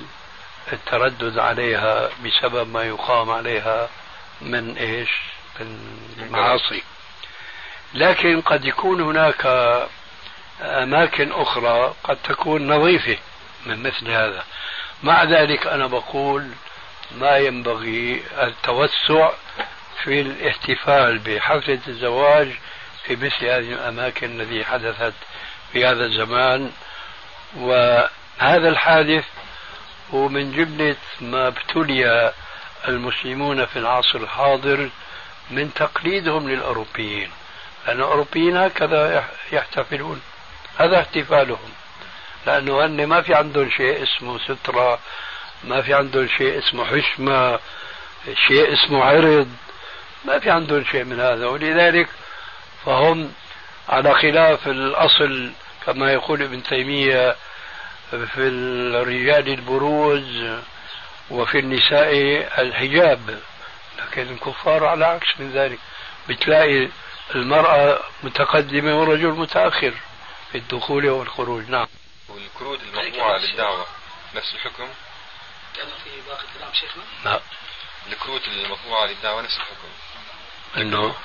التردد 0.73 1.39
عليها 1.39 2.09
بسبب 2.25 2.73
ما 2.73 2.83
يقام 2.83 3.31
عليها 3.31 3.89
من 4.41 4.77
إيش؟ 4.77 5.09
من 5.59 5.77
معاصي. 6.31 6.83
لكن 7.93 8.41
قد 8.41 8.65
يكون 8.65 9.01
هناك 9.01 9.45
أماكن 10.61 11.31
أخرى 11.31 11.93
قد 12.03 12.17
تكون 12.23 12.67
نظيفة 12.67 13.17
من 13.65 13.83
مثل 13.83 14.11
هذا. 14.11 14.43
مع 15.03 15.23
ذلك 15.23 15.67
أنا 15.67 15.87
بقول 15.87 16.51
ما 17.11 17.37
ينبغي 17.37 18.23
التوسع 18.41 19.31
في 20.03 20.21
الاحتفال 20.21 21.19
بحفلة 21.19 21.79
الزواج 21.87 22.51
في 23.03 23.15
مثل 23.15 23.45
هذه 23.45 23.73
الأماكن 23.73 24.41
التي 24.41 24.65
حدثت 24.65 25.13
في 25.71 25.85
هذا 25.85 26.05
الزمان. 26.05 26.71
وهذا 27.57 28.69
الحادث 28.69 29.25
هو 30.13 30.29
من 30.29 30.51
جملة 30.51 30.95
ما 31.21 31.47
ابتلي 31.47 32.33
المسلمون 32.87 33.65
في 33.65 33.79
العصر 33.79 34.19
الحاضر 34.19 34.89
من 35.51 35.73
تقليدهم 35.73 36.49
للأوروبيين. 36.49 37.31
لأن 37.87 37.97
الأوروبيين 37.97 38.57
هكذا 38.57 39.25
يحتفلون. 39.51 40.21
هذا 40.77 40.99
احتفالهم. 40.99 41.69
لأنه 42.45 42.85
هن 42.85 43.05
ما 43.05 43.21
في 43.21 43.33
عندهم 43.33 43.69
شيء 43.69 44.03
اسمه 44.03 44.39
سترة 44.39 44.99
ما 45.63 45.81
في 45.81 45.93
عندهم 45.93 46.27
شيء 46.27 46.59
اسمه 46.59 46.85
حشمة 46.85 47.59
شيء 48.47 48.73
اسمه 48.73 49.03
عرض 49.03 49.51
ما 50.25 50.39
في 50.39 50.49
عندهم 50.49 50.83
شيء 50.83 51.03
من 51.03 51.19
هذا. 51.19 51.47
ولذلك 51.47 52.09
فهم 52.85 53.33
على 53.89 54.13
خلاف 54.13 54.67
الأصل 54.67 55.51
كما 55.85 56.11
يقول 56.13 56.41
ابن 56.41 56.63
تيمية 56.63 57.35
في 58.11 58.37
الرجال 58.37 59.47
البروز 59.47 60.59
وفي 61.29 61.59
النساء 61.59 62.11
الحجاب. 62.61 63.39
لكن 63.99 64.21
الكفار 64.21 64.85
على 64.85 65.05
عكس 65.05 65.27
من 65.39 65.51
ذلك. 65.51 65.79
بتلاقي 66.29 66.89
المرأة 67.35 67.99
متقدمة 68.23 68.99
والرجل 68.99 69.27
متأخر 69.27 69.93
في 70.51 70.57
الدخول 70.57 71.09
والخروج. 71.09 71.69
نعم. 71.69 71.87
والكروت 72.29 72.79
المطبوعة 72.83 73.37
للدعوة 73.37 73.85
نفس 74.35 74.53
الحكم؟ 74.53 74.87
كان 75.77 75.87
في 76.03 76.21
باقي 76.27 76.43
كلام 76.59 76.73
شيخنا؟ 76.73 77.03
لا 77.25 77.41
الكروت 78.11 78.47
المطبوعة 78.47 79.05
للدعوة 79.05 79.41
نفس 79.41 79.57
الحكم. 79.57 79.87
إنه؟ 80.77 81.15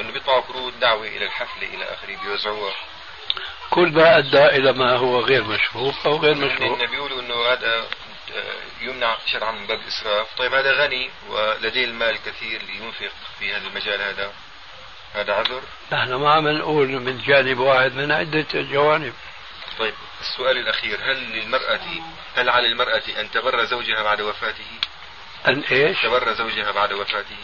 إنه 0.00 0.12
بيطبعوا 0.12 0.42
كروت 0.42 0.74
دعوة 0.74 1.06
إلى 1.06 1.24
الحفلة 1.24 1.68
إلى 1.74 1.84
اخره 1.84 2.16
بيوزعوها 2.16 2.74
كل 3.70 3.92
ما 3.92 4.18
أدى 4.18 4.44
إلى 4.44 4.72
ما 4.72 4.96
هو 4.96 5.20
غير 5.20 5.44
مشروع 5.44 5.94
أو 6.06 6.16
غير 6.16 6.34
مشروع. 6.34 6.86
بيقولوا 6.86 7.20
إنه 7.20 7.34
هذا 7.34 7.88
يمنع 8.80 9.16
شرعا 9.26 9.52
من 9.52 9.66
باب 9.66 9.80
الإسراف، 9.80 10.28
طيب 10.38 10.54
هذا 10.54 10.72
غني 10.72 11.10
ولديه 11.28 11.84
المال 11.84 12.18
كثير 12.26 12.62
لينفق 12.62 13.12
في 13.38 13.54
هذا 13.54 13.66
المجال 13.66 14.00
هذا. 14.00 14.32
هذا 15.14 15.34
عذر؟ 15.34 15.62
نحن 15.92 16.14
ما 16.14 16.32
عم 16.32 16.48
نقول 16.48 16.88
من 16.88 17.22
جانب 17.26 17.58
واحد 17.58 17.92
من 17.94 18.12
عدة 18.12 18.46
جوانب. 18.52 19.14
طيب. 19.78 19.94
السؤال 20.20 20.58
الأخير 20.58 20.98
هل 21.04 21.16
للمرأة 21.16 21.80
هل 22.36 22.50
على 22.50 22.66
المرأة 22.66 23.02
أن 23.18 23.30
تبر 23.30 23.64
زوجها 23.64 24.02
بعد 24.02 24.20
وفاته؟ 24.20 24.78
أن 25.48 25.60
إيش؟ 25.70 26.02
تبر 26.02 26.32
زوجها 26.32 26.70
بعد 26.70 26.92
وفاته. 26.92 27.36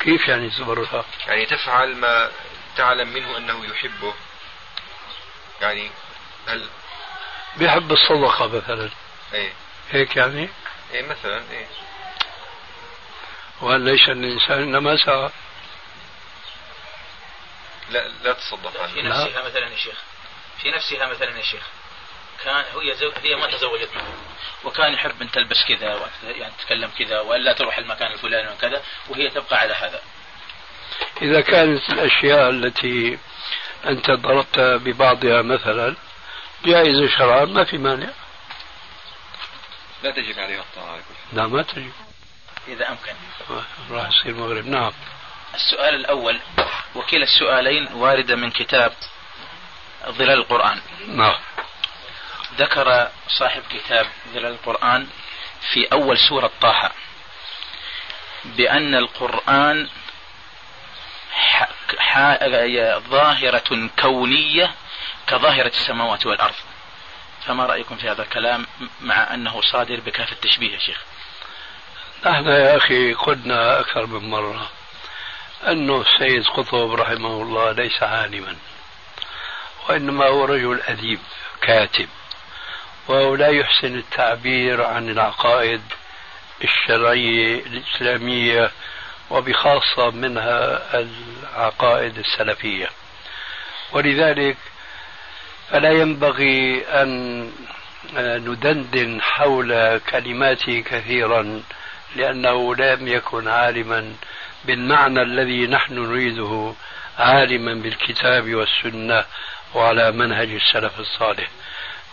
كيف 0.00 0.28
يعني 0.28 0.50
تبرها؟ 0.50 1.04
يعني 1.26 1.46
تفعل 1.46 1.96
ما 1.96 2.30
تعلم 2.76 3.08
منه 3.08 3.36
أنه 3.36 3.66
يحبه. 3.66 4.14
يعني 5.60 5.90
هل 6.46 6.68
بيحب 7.56 7.92
الصدقة 7.92 8.46
مثلا. 8.46 8.90
إيه. 9.34 9.52
هيك 9.90 10.16
يعني؟ 10.16 10.48
إيه 10.92 11.02
مثلا 11.02 11.42
إيه. 11.50 11.66
وهل 13.60 13.80
ليس 13.80 14.08
الإنسان 14.08 14.62
إنما 14.62 14.96
سعى 14.96 15.30
لا 17.90 18.08
لا 18.08 18.32
تصدق. 18.32 18.80
عنه 18.80 18.92
في 18.92 19.02
نفسها 19.02 19.48
مثلا 19.48 19.68
يا 19.68 19.76
شيخ. 19.76 19.96
في 20.62 20.70
نفسها 20.70 21.06
مثلا 21.06 21.38
يا 21.38 21.42
شيخ 21.42 21.62
كان 22.44 22.64
هي 22.82 22.94
زو... 22.94 23.12
هي 23.22 23.36
ما 23.36 23.46
تزوجت 23.46 23.88
منه 23.94 24.14
وكان 24.64 24.94
يحب 24.94 25.22
أن 25.22 25.30
تلبس 25.30 25.64
كذا 25.68 26.10
يعني 26.22 26.52
تتكلم 26.58 26.90
كذا 26.98 27.20
والا 27.20 27.52
تروح 27.52 27.78
المكان 27.78 28.12
الفلاني 28.12 28.52
وكذا 28.52 28.82
وهي 29.08 29.30
تبقى 29.30 29.58
على 29.58 29.74
هذا. 29.74 30.00
إذا 31.22 31.40
كانت 31.40 31.90
الأشياء 31.90 32.50
التي 32.50 33.18
أنت 33.86 34.10
ضربت 34.10 34.58
ببعضها 34.58 35.42
مثلا 35.42 35.96
جائزة 36.64 37.08
شرعا 37.18 37.44
ما 37.44 37.64
في 37.64 37.78
مانع. 37.78 38.08
لا 40.02 40.10
تجب 40.10 40.38
عليها 40.38 40.60
الطاعة 40.60 40.98
لا 41.32 41.46
ما 41.46 41.62
تجب. 41.62 41.92
إذا 42.68 42.88
أمكن. 42.88 43.14
راح 43.90 44.08
يصير 44.08 44.34
مغرب 44.34 44.66
نعم. 44.66 44.92
السؤال 45.54 45.94
الأول 45.94 46.40
وكلا 46.94 47.22
السؤالين 47.22 47.92
واردة 47.92 48.36
من 48.36 48.50
كتاب 48.50 48.92
ظلال 50.10 50.38
القرآن. 50.38 50.80
نعم. 51.08 51.38
ذكر 52.58 53.08
صاحب 53.28 53.62
كتاب 53.70 54.06
ظلال 54.34 54.52
القرآن 54.52 55.06
في 55.72 55.92
أول 55.92 56.18
سورة 56.18 56.50
طه 56.60 56.90
بأن 58.44 58.94
القرآن 58.94 59.88
ظاهرة 63.10 63.90
كونية 64.02 64.74
كظاهرة 65.26 65.68
السماوات 65.68 66.26
والأرض. 66.26 66.54
فما 67.46 67.66
رأيكم 67.66 67.96
في 67.96 68.10
هذا 68.10 68.22
الكلام 68.22 68.66
مع 69.00 69.34
أنه 69.34 69.60
صادر 69.60 70.00
بكاف 70.00 70.32
التشبيه 70.32 70.72
يا 70.72 70.78
شيخ؟ 70.78 71.02
نحن 72.26 72.46
يا 72.46 72.76
أخي 72.76 73.14
قلنا 73.14 73.80
أكثر 73.80 74.06
من 74.06 74.30
مرة. 74.30 74.70
أنه 75.68 76.00
السيد 76.00 76.46
قطب 76.46 76.94
رحمه 76.94 77.42
الله 77.42 77.72
ليس 77.72 78.02
عالما. 78.02 78.56
وإنما 79.88 80.26
هو 80.26 80.44
رجل 80.44 80.80
أديب 80.86 81.18
كاتب. 81.60 82.08
وهو 83.08 83.34
لا 83.34 83.48
يحسن 83.48 83.94
التعبير 83.94 84.82
عن 84.82 85.08
العقائد 85.08 85.82
الشرعية 86.64 87.66
الإسلامية 87.66 88.70
وبخاصة 89.30 90.10
منها 90.10 90.80
العقائد 90.94 92.18
السلفية. 92.18 92.88
ولذلك 93.92 94.56
فلا 95.70 95.90
ينبغي 95.92 96.84
أن 96.86 97.52
ندندن 98.16 99.22
حول 99.22 99.98
كلماته 99.98 100.80
كثيرا 100.80 101.62
لأنه 102.16 102.74
لم 102.74 103.08
يكن 103.08 103.48
عالما 103.48 104.14
بالمعنى 104.64 105.22
الذي 105.22 105.66
نحن 105.66 105.94
نريده 105.94 106.74
عالما 107.18 107.74
بالكتاب 107.74 108.54
والسنة. 108.54 109.24
وعلى 109.74 110.12
منهج 110.12 110.50
السلف 110.50 111.00
الصالح. 111.00 111.48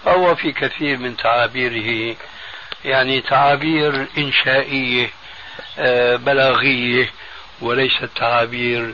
فهو 0.06 0.36
في 0.36 0.52
كثير 0.52 0.98
من 0.98 1.18
تعابيره 1.18 2.16
يعني 2.86 3.22
تعابير 3.22 4.08
إنشائية 4.18 5.10
آه، 5.80 6.16
بلاغية 6.16 7.10
وليست 7.62 8.10
تعابير 8.16 8.94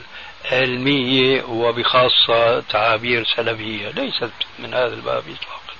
علمية 0.52 1.44
وبخاصة 1.44 2.60
تعابير 2.60 3.26
سلفية. 3.36 3.90
ليست 3.90 4.32
من 4.60 4.74
هذا 4.74 4.94
الباب 4.94 5.24
إطلاقا. 5.24 5.74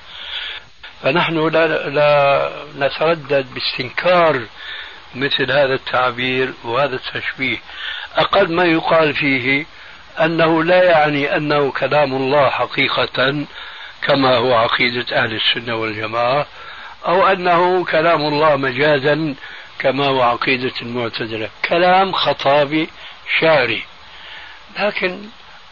فنحن 1.04 1.50
لا, 1.50 1.90
لا 1.90 2.52
نتردد 2.78 3.54
باستنكار 3.54 4.42
مثل 5.16 5.52
هذا 5.52 5.74
التعبير 5.74 6.54
وهذا 6.64 6.96
التشبيه. 6.96 7.58
أقل 8.16 8.56
ما 8.56 8.66
يقال 8.66 9.14
فيه 9.14 9.66
أنه 10.20 10.64
لا 10.64 10.84
يعني 10.84 11.38
أنه 11.38 11.72
كلام 11.72 12.14
الله 12.14 12.50
حقيقة 12.50 13.46
كما 14.02 14.36
هو 14.36 14.54
عقيدة 14.54 15.24
أهل 15.24 15.34
السنة 15.34 15.76
والجماعة 15.76 16.46
أو 17.08 17.28
أنه 17.28 17.86
كلام 17.86 18.22
الله 18.22 18.56
مجازا 18.56 19.36
كما 19.80 20.06
هو 20.06 20.22
عقيدة 20.22 20.74
المعتزلة. 20.82 21.50
كلام 21.70 22.12
خطابي 22.12 22.90
شعري. 23.40 23.84
لكن 24.80 25.20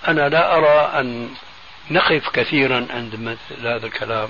أنا 0.07 0.29
لا 0.29 0.57
أرى 0.57 0.99
أن 0.99 1.29
نقف 1.91 2.29
كثيرا 2.29 2.87
عند 2.89 3.15
مثل 3.15 3.67
هذا 3.67 3.85
الكلام 3.85 4.29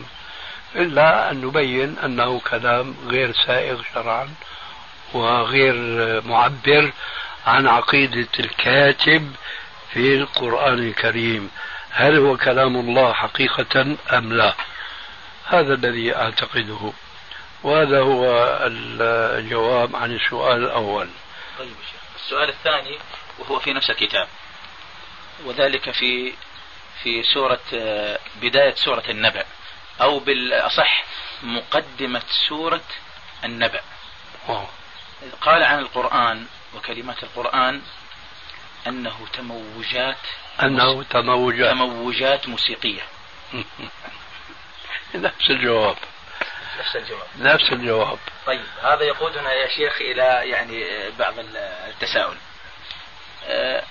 إلا 0.76 1.32
أن 1.32 1.42
نبين 1.42 1.96
أنه 2.04 2.40
كلام 2.40 2.96
غير 3.08 3.34
سائغ 3.48 3.82
شرعا 3.94 4.30
وغير 5.14 5.76
معبر 6.26 6.92
عن 7.48 7.68
عقيدة 7.68 8.28
الكاتب 8.40 9.32
في 9.96 10.16
القرآن 10.16 10.80
الكريم 10.80 11.52
هل 11.92 12.18
هو 12.18 12.38
كلام 12.38 12.76
الله 12.76 13.14
حقيقة 13.14 13.98
أم 14.14 14.34
لا؟ 14.34 14.54
هذا 15.46 15.74
الذي 15.74 16.16
أعتقده. 16.16 16.94
وهذا 17.64 18.00
هو 18.00 18.58
الجواب 19.40 19.96
عن 19.96 20.16
السؤال 20.16 20.64
الأول. 20.64 21.10
طيب 21.60 21.76
السؤال 22.16 22.50
الثاني 22.50 22.98
وهو 23.40 23.60
في 23.60 23.74
نفس 23.74 23.90
الكتاب. 23.90 24.28
وذلك 25.46 25.92
في 25.92 26.34
في 27.04 27.24
سورة 27.24 27.60
بداية 28.42 28.76
سورة 28.76 29.04
النبأ 29.10 29.46
أو 30.02 30.20
بالأصح 30.20 31.06
مقدمة 31.44 32.24
سورة 32.50 32.84
النبأ. 33.44 33.82
قال 35.42 35.64
عن 35.64 35.80
القرآن 35.80 36.46
وكلمات 36.76 37.24
القرآن 37.24 37.82
أنه 38.88 39.28
تموجات 39.34 40.18
أنه 40.62 41.04
تموجات. 41.04 41.72
تموجات 41.72 42.48
موسيقية. 42.48 43.02
نفس 45.16 45.50
الجواب. 45.50 45.98
نفس 46.80 46.96
الجواب. 46.96 47.28
نفس 47.40 47.72
الجواب. 47.72 48.20
طيب 48.46 48.66
هذا 48.84 49.04
يقودنا 49.04 49.54
يا 49.54 49.68
شيخ 49.68 50.02
إلى 50.02 50.50
يعني 50.50 50.86
بعض 51.20 51.34
التساؤل. 51.88 52.38
أه 53.46 53.84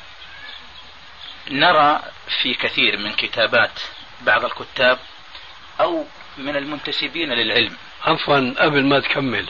نرى 1.51 2.01
في 2.43 2.55
كثير 2.55 2.97
من 2.97 3.13
كتابات 3.13 3.81
بعض 4.21 4.45
الكتاب 4.45 4.99
أو 5.81 6.05
من 6.39 6.57
المنتسبين 6.57 7.33
للعلم. 7.33 7.77
عفوا 8.05 8.55
قبل 8.59 8.85
ما 8.85 9.01
تكمل. 9.01 9.49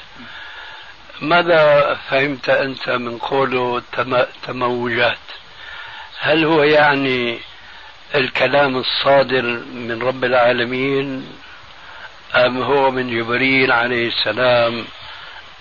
ماذا 1.20 1.94
فهمت 2.10 2.48
أنت 2.48 2.90
من 2.90 3.18
قوله 3.18 3.82
تموجات؟ 4.46 5.18
هل 6.20 6.44
هو 6.44 6.62
يعني 6.62 7.38
الكلام 8.14 8.76
الصادر 8.76 9.42
من 9.74 10.02
رب 10.02 10.24
العالمين 10.24 11.32
أم 12.34 12.62
هو 12.62 12.90
من 12.90 13.18
جبريل 13.18 13.72
عليه 13.72 14.08
السلام 14.08 14.84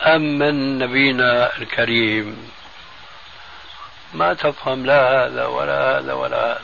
أم 0.01 0.21
من 0.39 0.77
نبينا 0.77 1.57
الكريم؟ 1.57 2.51
ما 4.13 4.33
تفهم 4.33 4.85
لا 4.85 5.25
هذا 5.25 5.45
ولا 5.45 5.99
هذا 5.99 6.13
ولا 6.13 6.51
هذا. 6.51 6.59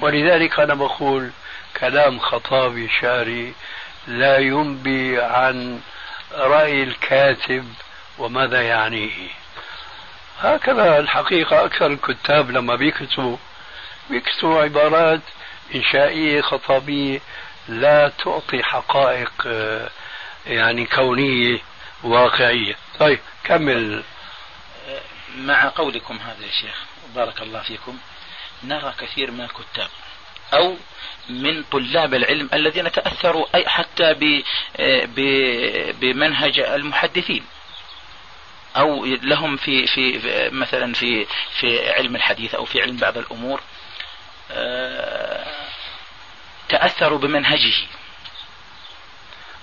ولذلك 0.00 0.60
أنا 0.60 0.74
بقول 0.74 1.30
كلام 1.80 2.18
خطابي 2.18 2.88
شعري 3.00 3.54
لا 4.08 4.38
ينبي 4.38 5.20
عن 5.22 5.80
رأي 6.34 6.82
الكاتب 6.82 7.74
وماذا 8.18 8.62
يعنيه. 8.62 9.28
هكذا 10.40 10.98
الحقيقة 10.98 11.64
أكثر 11.64 11.86
الكتاب 11.86 12.50
لما 12.50 12.74
بيكتبوا 12.74 13.36
بيكتبوا 14.10 14.62
عبارات 14.62 15.20
إنشائية 15.74 16.40
خطابية 16.40 17.20
لا 17.68 18.08
تعطي 18.24 18.62
حقائق 18.62 19.32
آه، 19.46 19.90
يعني 20.46 20.86
كونية 20.86 21.58
واقعية. 22.02 22.74
طيب 22.98 23.18
كمل. 23.44 24.02
مع 25.36 25.68
قولكم 25.68 26.18
هذا 26.18 26.46
يا 26.46 26.52
شيخ 26.52 26.84
بارك 27.14 27.42
الله 27.42 27.62
فيكم 27.62 27.98
نرى 28.64 28.94
كثير 28.98 29.30
من 29.30 29.40
الكتاب. 29.40 29.88
أو 30.54 30.76
من 31.28 31.62
طلاب 31.62 32.14
العلم 32.14 32.48
الذين 32.54 32.92
تأثروا 32.92 33.46
أي 33.54 33.68
حتى 33.68 34.14
بمنهج 36.00 36.58
المحدثين. 36.58 37.44
أو 38.76 39.04
لهم 39.04 39.56
في 39.56 39.86
في 39.86 40.20
مثلا 40.52 40.92
في 40.92 41.26
في 41.60 41.90
علم 41.90 42.16
الحديث 42.16 42.54
أو 42.54 42.64
في 42.64 42.82
علم 42.82 42.96
بعض 42.96 43.18
الأمور 43.18 43.60
آه، 44.52 45.46
تأثروا 46.68 47.18
بمنهجه. 47.18 47.74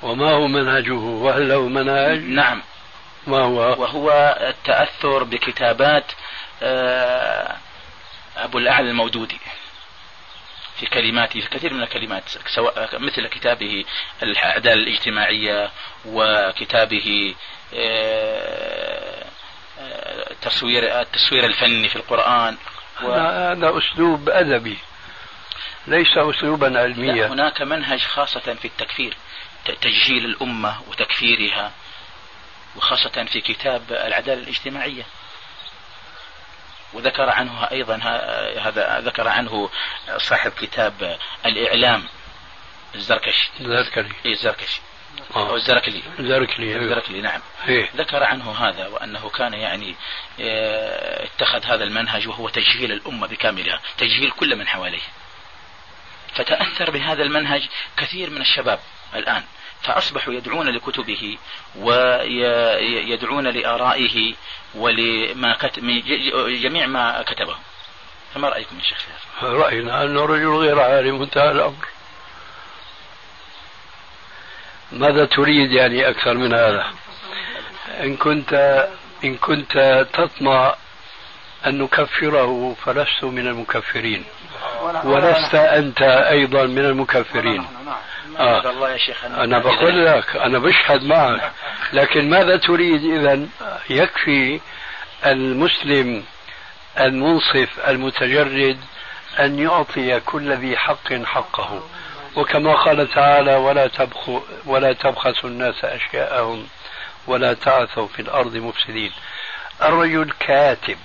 وما 0.01 0.31
هو 0.31 0.47
منهجه؟ 0.47 0.93
وهل 0.93 1.49
له 1.49 1.67
منهج 1.67 2.19
نعم. 2.19 2.61
ما 3.27 3.41
هو؟ 3.41 3.81
وهو 3.81 4.37
التأثر 4.41 5.23
بكتابات 5.23 6.11
آه، 6.63 7.57
أبو 8.37 8.57
الأعلى 8.57 8.89
المودودي. 8.89 9.39
في 10.79 10.85
كلماته 10.85 11.41
في 11.41 11.49
كثير 11.49 11.73
من 11.73 11.83
الكلمات 11.83 12.23
سواء 12.55 12.99
مثل 12.99 13.27
كتابه 13.27 13.85
الأعدال 14.23 14.79
الاجتماعية 14.79 15.71
وكتابه 16.05 17.35
آه، 17.73 19.25
تصوير 20.41 21.01
التصوير 21.01 21.45
الفني 21.45 21.89
في 21.89 21.95
القرآن 21.95 22.57
و... 23.03 23.11
هذا 23.11 23.77
أسلوب 23.77 24.29
أدبي 24.29 24.77
ليس 25.87 26.17
أسلوبا 26.17 26.79
علميا. 26.79 27.27
هناك 27.27 27.61
منهج 27.61 27.99
خاصة 27.99 28.39
في 28.39 28.65
التكفير 28.65 29.17
تجهيل 29.81 30.25
الأمة 30.25 30.75
وتكفيرها 30.87 31.71
وخاصة 32.75 33.25
في 33.25 33.41
كتاب 33.41 33.81
العدالة 33.89 34.43
الاجتماعية. 34.43 35.03
وذكر 36.93 37.29
عنه 37.29 37.71
أيضا 37.71 37.95
هذا 38.61 38.99
ذكر 38.99 39.27
عنه 39.27 39.69
صاحب 40.17 40.51
كتاب 40.51 41.17
الإعلام 41.45 42.03
الزركشي. 42.95 43.51
الزركلي. 43.59 44.09
إيه 44.25 44.33
الزركشي. 44.33 44.81
آه. 45.35 45.49
أو 45.49 45.55
الزركلي. 45.55 46.01
الزركلي 46.19 46.69
أيوه. 46.69 46.83
الزركلي 46.83 47.21
نعم. 47.21 47.41
إيه؟ 47.67 47.89
ذكر 47.95 48.23
عنه 48.23 48.51
هذا 48.51 48.87
وأنه 48.87 49.29
كان 49.29 49.53
يعني 49.53 49.95
آه، 50.41 51.25
اتخذ 51.25 51.65
هذا 51.65 51.83
المنهج 51.83 52.27
وهو 52.27 52.49
تجهيل 52.49 52.91
الأمة 52.91 53.27
بكاملها 53.27 53.79
تجهيل 53.97 54.31
كل 54.31 54.55
من 54.55 54.67
حواليه. 54.67 55.01
فتأثر 56.35 56.91
بهذا 56.91 57.23
المنهج 57.23 57.69
كثير 57.97 58.29
من 58.29 58.41
الشباب 58.41 58.79
الآن. 59.15 59.43
فأصبحوا 59.83 60.33
يدعون 60.33 60.67
لكتبه 60.67 61.37
ويدعون 61.75 63.47
لآرائه 63.47 64.33
ولما 64.75 65.55
كتب 65.55 65.83
جميع 66.63 66.85
ما 66.87 67.21
كتبه. 67.27 67.55
فما 68.33 68.49
رأيكم 68.49 68.77
يا 68.77 68.83
شيخ 68.83 69.05
رأينا 69.43 70.03
أنه 70.03 70.25
رجل 70.25 70.47
غير 70.47 70.79
عالم 70.79 71.21
انتهى 71.21 71.51
الأمر. 71.51 71.87
ماذا 74.91 75.25
تريد 75.25 75.71
يعني 75.71 76.09
أكثر 76.09 76.33
من 76.33 76.53
هذا؟ 76.53 76.85
إن 77.99 78.17
كنت 78.17 78.87
إن 79.23 79.37
كنت 79.37 80.05
تطمع 80.13 80.75
أن 81.65 81.77
نكفره 81.77 82.75
فلست 82.85 83.23
من 83.23 83.47
المكفرين. 83.47 84.25
ولست 85.03 85.55
أنت 85.55 86.01
أيضا 86.01 86.65
من 86.65 86.85
المكفرين. 86.85 87.67
آه. 88.37 88.69
الله 88.69 88.91
يا 88.91 88.97
شيخ 88.97 89.25
أنا 89.25 89.59
بقول 89.59 90.05
لك 90.05 90.35
أنا 90.35 90.59
بشهد 90.59 91.03
معك. 91.03 91.51
لكن 91.93 92.29
ماذا 92.29 92.57
تريد 92.57 93.03
إذا 93.03 93.47
يكفي 93.89 94.59
المسلم 95.25 96.23
المنصف 96.99 97.69
المتجرد 97.87 98.77
أن 99.39 99.59
يعطي 99.59 100.19
كل 100.19 100.53
ذي 100.53 100.77
حق 100.77 101.13
حقه. 101.13 101.83
وكما 102.35 102.73
قال 102.73 103.07
تعالى 103.07 103.55
ولا 103.55 103.87
تبخوا 103.87 104.39
ولا 104.65 104.93
تبخسوا 104.93 105.49
الناس 105.49 105.85
أشياءهم 105.85 106.67
ولا 107.27 107.53
تعثوا 107.53 108.07
في 108.07 108.21
الأرض 108.21 108.55
مفسدين. 108.57 109.11
الرجل 109.83 110.31
كاتب 110.39 110.97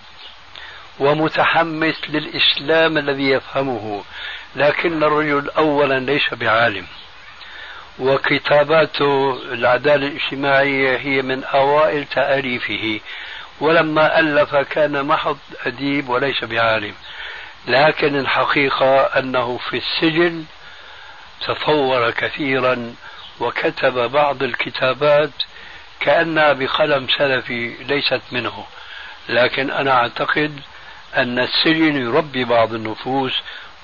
ومتحمس 0.98 1.94
للإسلام 2.08 2.98
الذي 2.98 3.30
يفهمه 3.30 4.04
لكن 4.56 5.02
الرجل 5.02 5.50
أولا 5.50 5.98
ليس 6.00 6.34
بعالم. 6.34 6.86
وكتاباته 7.98 9.32
العدالة 9.52 10.06
الاجتماعية 10.06 10.96
هي 10.96 11.22
من 11.22 11.44
أوائل 11.44 12.04
تأليفه. 12.04 13.00
ولما 13.60 14.20
ألف 14.20 14.56
كان 14.56 15.06
محض 15.06 15.38
أديب 15.66 16.08
وليس 16.08 16.44
بعالم. 16.44 16.94
لكن 17.68 18.16
الحقيقة 18.16 19.00
أنه 19.00 19.58
في 19.58 19.76
السجن 19.76 20.44
تطور 21.46 22.10
كثيرا 22.10 22.94
وكتب 23.40 24.10
بعض 24.12 24.42
الكتابات 24.42 25.30
كأنها 26.00 26.52
بقلم 26.52 27.06
سلفي 27.18 27.74
ليست 27.84 28.22
منه. 28.32 28.64
لكن 29.28 29.70
أنا 29.70 29.92
أعتقد 29.92 30.60
أن 31.16 31.38
السجن 31.38 31.96
يربي 31.96 32.44
بعض 32.44 32.74
النفوس 32.74 33.32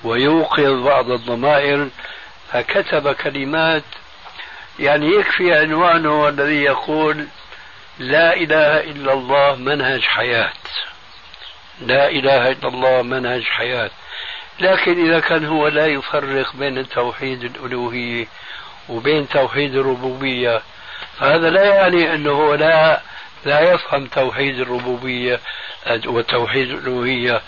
ويوقظ 0.03 0.83
بعض 0.83 1.11
الضمائر. 1.11 1.89
فكتب 2.51 3.11
كلمات 3.11 3.83
يعني 4.79 5.07
يكفي 5.07 5.53
عنوانه 5.53 6.29
الذي 6.29 6.63
يقول 6.63 7.27
لا 7.99 8.33
إله 8.35 8.79
إلا 8.79 9.13
الله 9.13 9.55
منهج 9.55 10.01
حياة. 10.01 10.53
لا 11.81 12.09
إله 12.09 12.51
إلا 12.51 12.67
الله 12.67 13.01
منهج 13.01 13.43
حياة. 13.43 13.91
لكن 14.59 15.05
إذا 15.05 15.19
كان 15.19 15.45
هو 15.45 15.67
لا 15.67 15.85
يفرق 15.85 16.55
بين 16.55 16.89
توحيد 16.89 17.43
الألوهية 17.43 18.27
وبين 18.89 19.29
توحيد 19.29 19.75
الربوبية 19.75 20.61
فهذا 21.19 21.49
لا 21.49 21.63
يعني 21.63 22.13
أنه 22.13 22.55
لا 22.55 23.01
لا 23.45 23.59
يفهم 23.59 24.07
توحيد 24.07 24.59
الربوبية 24.59 25.39
وتوحيد 26.05 26.69
الألوهية 26.69 27.41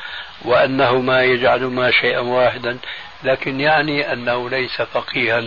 وأنهما 0.45 1.23
يجعلهما 1.23 1.91
شيئا 1.91 2.19
واحدا 2.19 2.77
لكن 3.23 3.59
يعني 3.59 4.13
أنه 4.13 4.49
ليس 4.49 4.81
فقيها 4.81 5.43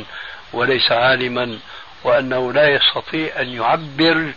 وليس 0.52 0.92
عالما 0.92 1.58
وأنه 2.04 2.52
لا 2.52 2.68
يستطيع 2.68 3.40
أن 3.40 3.48
يعبر 3.48 4.32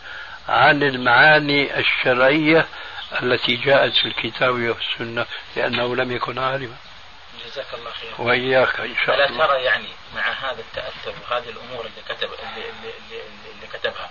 عن 0.49 0.83
المعاني 0.83 1.79
الشرعية 1.79 2.65
التي 3.23 3.55
جاءت 3.55 3.93
في 3.93 4.05
الكتاب 4.07 4.53
والسنة 4.53 5.25
لأنه 5.55 5.95
لم 5.95 6.11
يكن 6.11 6.39
عالما. 6.39 6.75
جزاك 7.45 7.65
الله 7.73 7.91
خير 7.91 8.11
وإياك 8.17 8.79
إن 8.79 8.95
شاء 9.05 9.15
ألا 9.15 9.29
الله. 9.29 9.45
ترى 9.45 9.63
يعني 9.63 9.87
مع 10.15 10.21
هذا 10.21 10.59
التأثر 10.59 11.13
وهذه 11.21 11.49
الأمور 11.49 11.85
اللي 11.85 12.01
كتب 12.09 12.29
اللي, 12.33 12.69
اللي, 12.69 12.93
اللي, 12.99 13.21
اللي 13.55 13.67
كتبها 13.73 14.09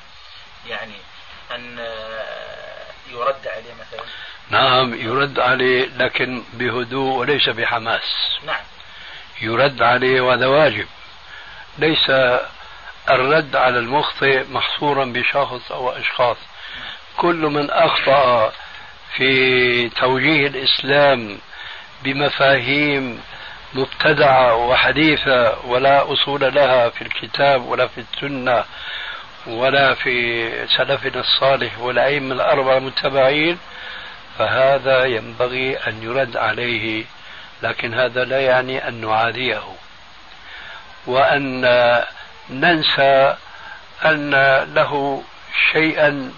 يعني 0.66 0.94
أن 1.50 1.78
يرد 3.10 3.46
عليه 3.46 3.74
مثلا؟ 3.80 4.04
نعم 4.50 4.94
يرد 4.94 5.38
عليه 5.38 5.86
لكن 5.86 6.44
بهدوء 6.52 7.18
وليس 7.18 7.48
بحماس. 7.48 8.38
نعم. 8.46 8.64
يرد 9.42 9.82
عليه 9.82 10.20
وهذا 10.20 10.46
واجب. 10.46 10.86
ليس 11.80 12.10
الرد 13.10 13.56
على 13.56 13.78
المخطئ 13.78 14.44
محصورا 14.50 15.04
بشخص 15.04 15.72
أو 15.72 15.90
أشخاص. 15.90 16.36
كل 17.16 17.36
من 17.36 17.70
أخطأ 17.70 18.52
في 19.16 19.88
توجيه 19.88 20.46
الإسلام 20.46 21.38
بمفاهيم 22.04 23.20
مبتدعة 23.74 24.56
وحديثة 24.56 25.66
ولا 25.66 26.12
أصول 26.12 26.54
لها 26.54 26.88
في 26.88 27.02
الكتاب 27.02 27.68
ولا 27.68 27.86
في 27.86 28.00
السنة 28.00 28.64
ولا 29.46 29.94
في 29.94 30.66
سلفنا 30.66 31.20
الصالح 31.20 31.78
والأئمة 31.78 32.34
الأربعة 32.34 32.78
المتبعين 32.78 33.58
فهذا 34.38 35.04
ينبغي 35.04 35.76
أن 35.76 36.02
يرد 36.02 36.36
عليه 36.36 37.04
لكن 37.62 37.94
هذا 37.94 38.24
لا 38.24 38.40
يعني 38.40 38.88
أن 38.88 39.00
نعاديه. 39.00 39.62
وأن 41.06 41.60
ننسى 42.50 43.36
أن 44.04 44.30
له 44.74 45.22
شيئا 45.72 46.32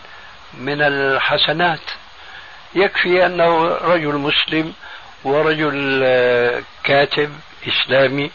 من 0.55 0.83
الحسنات. 0.83 1.81
يكفي 2.75 3.27
أنه 3.27 3.65
رجل 3.67 4.15
مسلم 4.15 4.75
ورجل 5.25 6.01
كاتب 6.85 7.41
إسلامي 7.69 8.31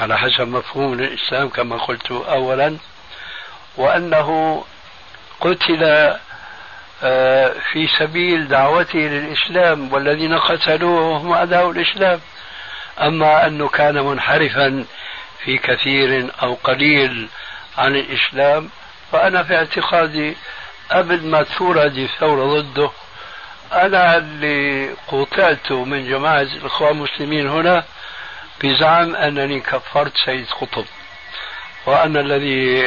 على 0.00 0.18
حسب 0.18 0.48
مفهوم 0.48 0.92
الإسلام 0.92 1.48
كما 1.48 1.76
قلت 1.76 2.10
أولا 2.10 2.76
وأنه 3.76 4.64
قتل 5.40 6.14
آه، 7.02 7.52
في 7.72 7.86
سبيل 7.98 8.48
دعوته 8.48 8.98
للإسلام 8.98 9.92
والذين 9.92 10.38
قتلوه 10.38 11.16
هم 11.16 11.32
أعداء 11.32 11.70
الإسلام. 11.70 12.20
أما 13.00 13.46
أنه 13.46 13.68
كان 13.68 13.94
منحرفا 14.04 14.84
في 15.44 15.58
كثير 15.58 16.30
أو 16.42 16.54
قليل 16.54 17.28
عن 17.78 17.96
الإسلام 17.96 18.70
فأنا 19.12 19.42
في 19.42 19.56
اعتقادي 19.56 20.36
قبل 20.90 21.26
ما 21.26 21.42
تورد 21.42 21.98
الثورة 21.98 22.60
ضده. 22.60 22.90
أنا 23.72 24.16
اللي 24.16 24.90
قطعت 25.08 25.72
من 25.72 26.08
جماعة 26.08 26.40
الإخوان 26.42 26.90
المسلمين 26.90 27.48
هنا 27.48 27.84
بزعم 28.62 29.16
أنني 29.16 29.60
كفرت 29.60 30.12
سيد 30.24 30.46
قطب 30.60 30.84
وأنا 31.86 32.20
الذي 32.20 32.82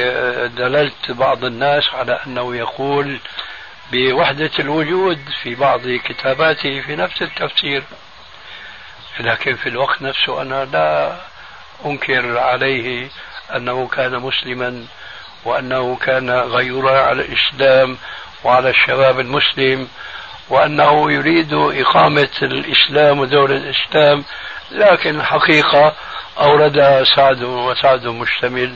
دللت 0.47 1.11
بعض 1.11 1.45
الناس 1.45 1.83
على 1.93 2.19
أنه 2.27 2.55
يقول 2.55 3.19
بوحدة 3.91 4.51
الوجود 4.59 5.19
في 5.43 5.55
بعض 5.55 5.81
كتاباته 5.89 6.81
في 6.81 6.95
نفس 6.95 7.21
التفسير. 7.21 7.83
لكن 9.19 9.55
في 9.55 9.69
الوقت 9.69 10.01
نفسه 10.01 10.41
أنا 10.41 10.65
لا 10.65 11.15
أنكر 11.85 12.37
عليه 12.37 13.09
أنه 13.55 13.87
كان 13.87 14.19
مسلما 14.19 14.85
وأنه 15.45 15.95
كان 15.95 16.29
غيورا 16.29 16.99
على 17.01 17.21
الإسلام 17.21 17.97
وعلى 18.43 18.69
الشباب 18.69 19.19
المسلم 19.19 19.87
وأنه 20.49 21.11
يريد 21.11 21.53
إقامة 21.53 22.29
الإسلام 22.41 23.19
ودولة 23.19 23.55
الإسلام 23.55 24.23
لكن 24.71 25.19
الحقيقة 25.19 25.95
أوردها 26.39 27.03
سعد 27.15 27.43
وسعد 27.43 28.07
مشتمل 28.07 28.75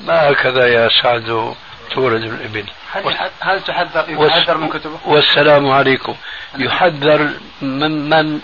ما 0.00 0.30
هكذا 0.30 0.66
يا 0.66 0.88
سعد 1.02 1.54
تورد 1.94 2.22
الإبل 2.22 2.64
هل 2.92 3.30
هل 3.40 3.62
تحذر 3.62 4.04
يحذر 4.08 4.56
من 4.56 4.68
كتبه؟ 4.68 4.98
والسلام 5.06 5.70
عليكم 5.70 6.14
يحذر 6.58 7.30
من 7.62 8.08
من 8.08 8.40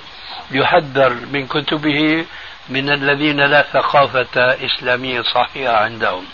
يحذر 0.51 1.17
من 1.33 1.47
كتبه 1.47 2.25
من 2.69 2.91
الذين 2.91 3.41
لا 3.41 3.63
ثقافة 3.73 4.57
إسلامية 4.65 5.23
صحيحة 5.23 5.77
عندهم. 5.77 6.25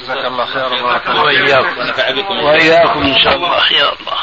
جزاك 0.00 0.24
الله 0.26 0.46
خيرا. 0.46 1.22
وإياكم. 1.22 1.78
وإياكم 2.44 3.02
إن 3.02 3.18
شاء 3.24 3.36
الله. 3.36 3.72
يا 3.72 3.92
الله. 3.92 4.16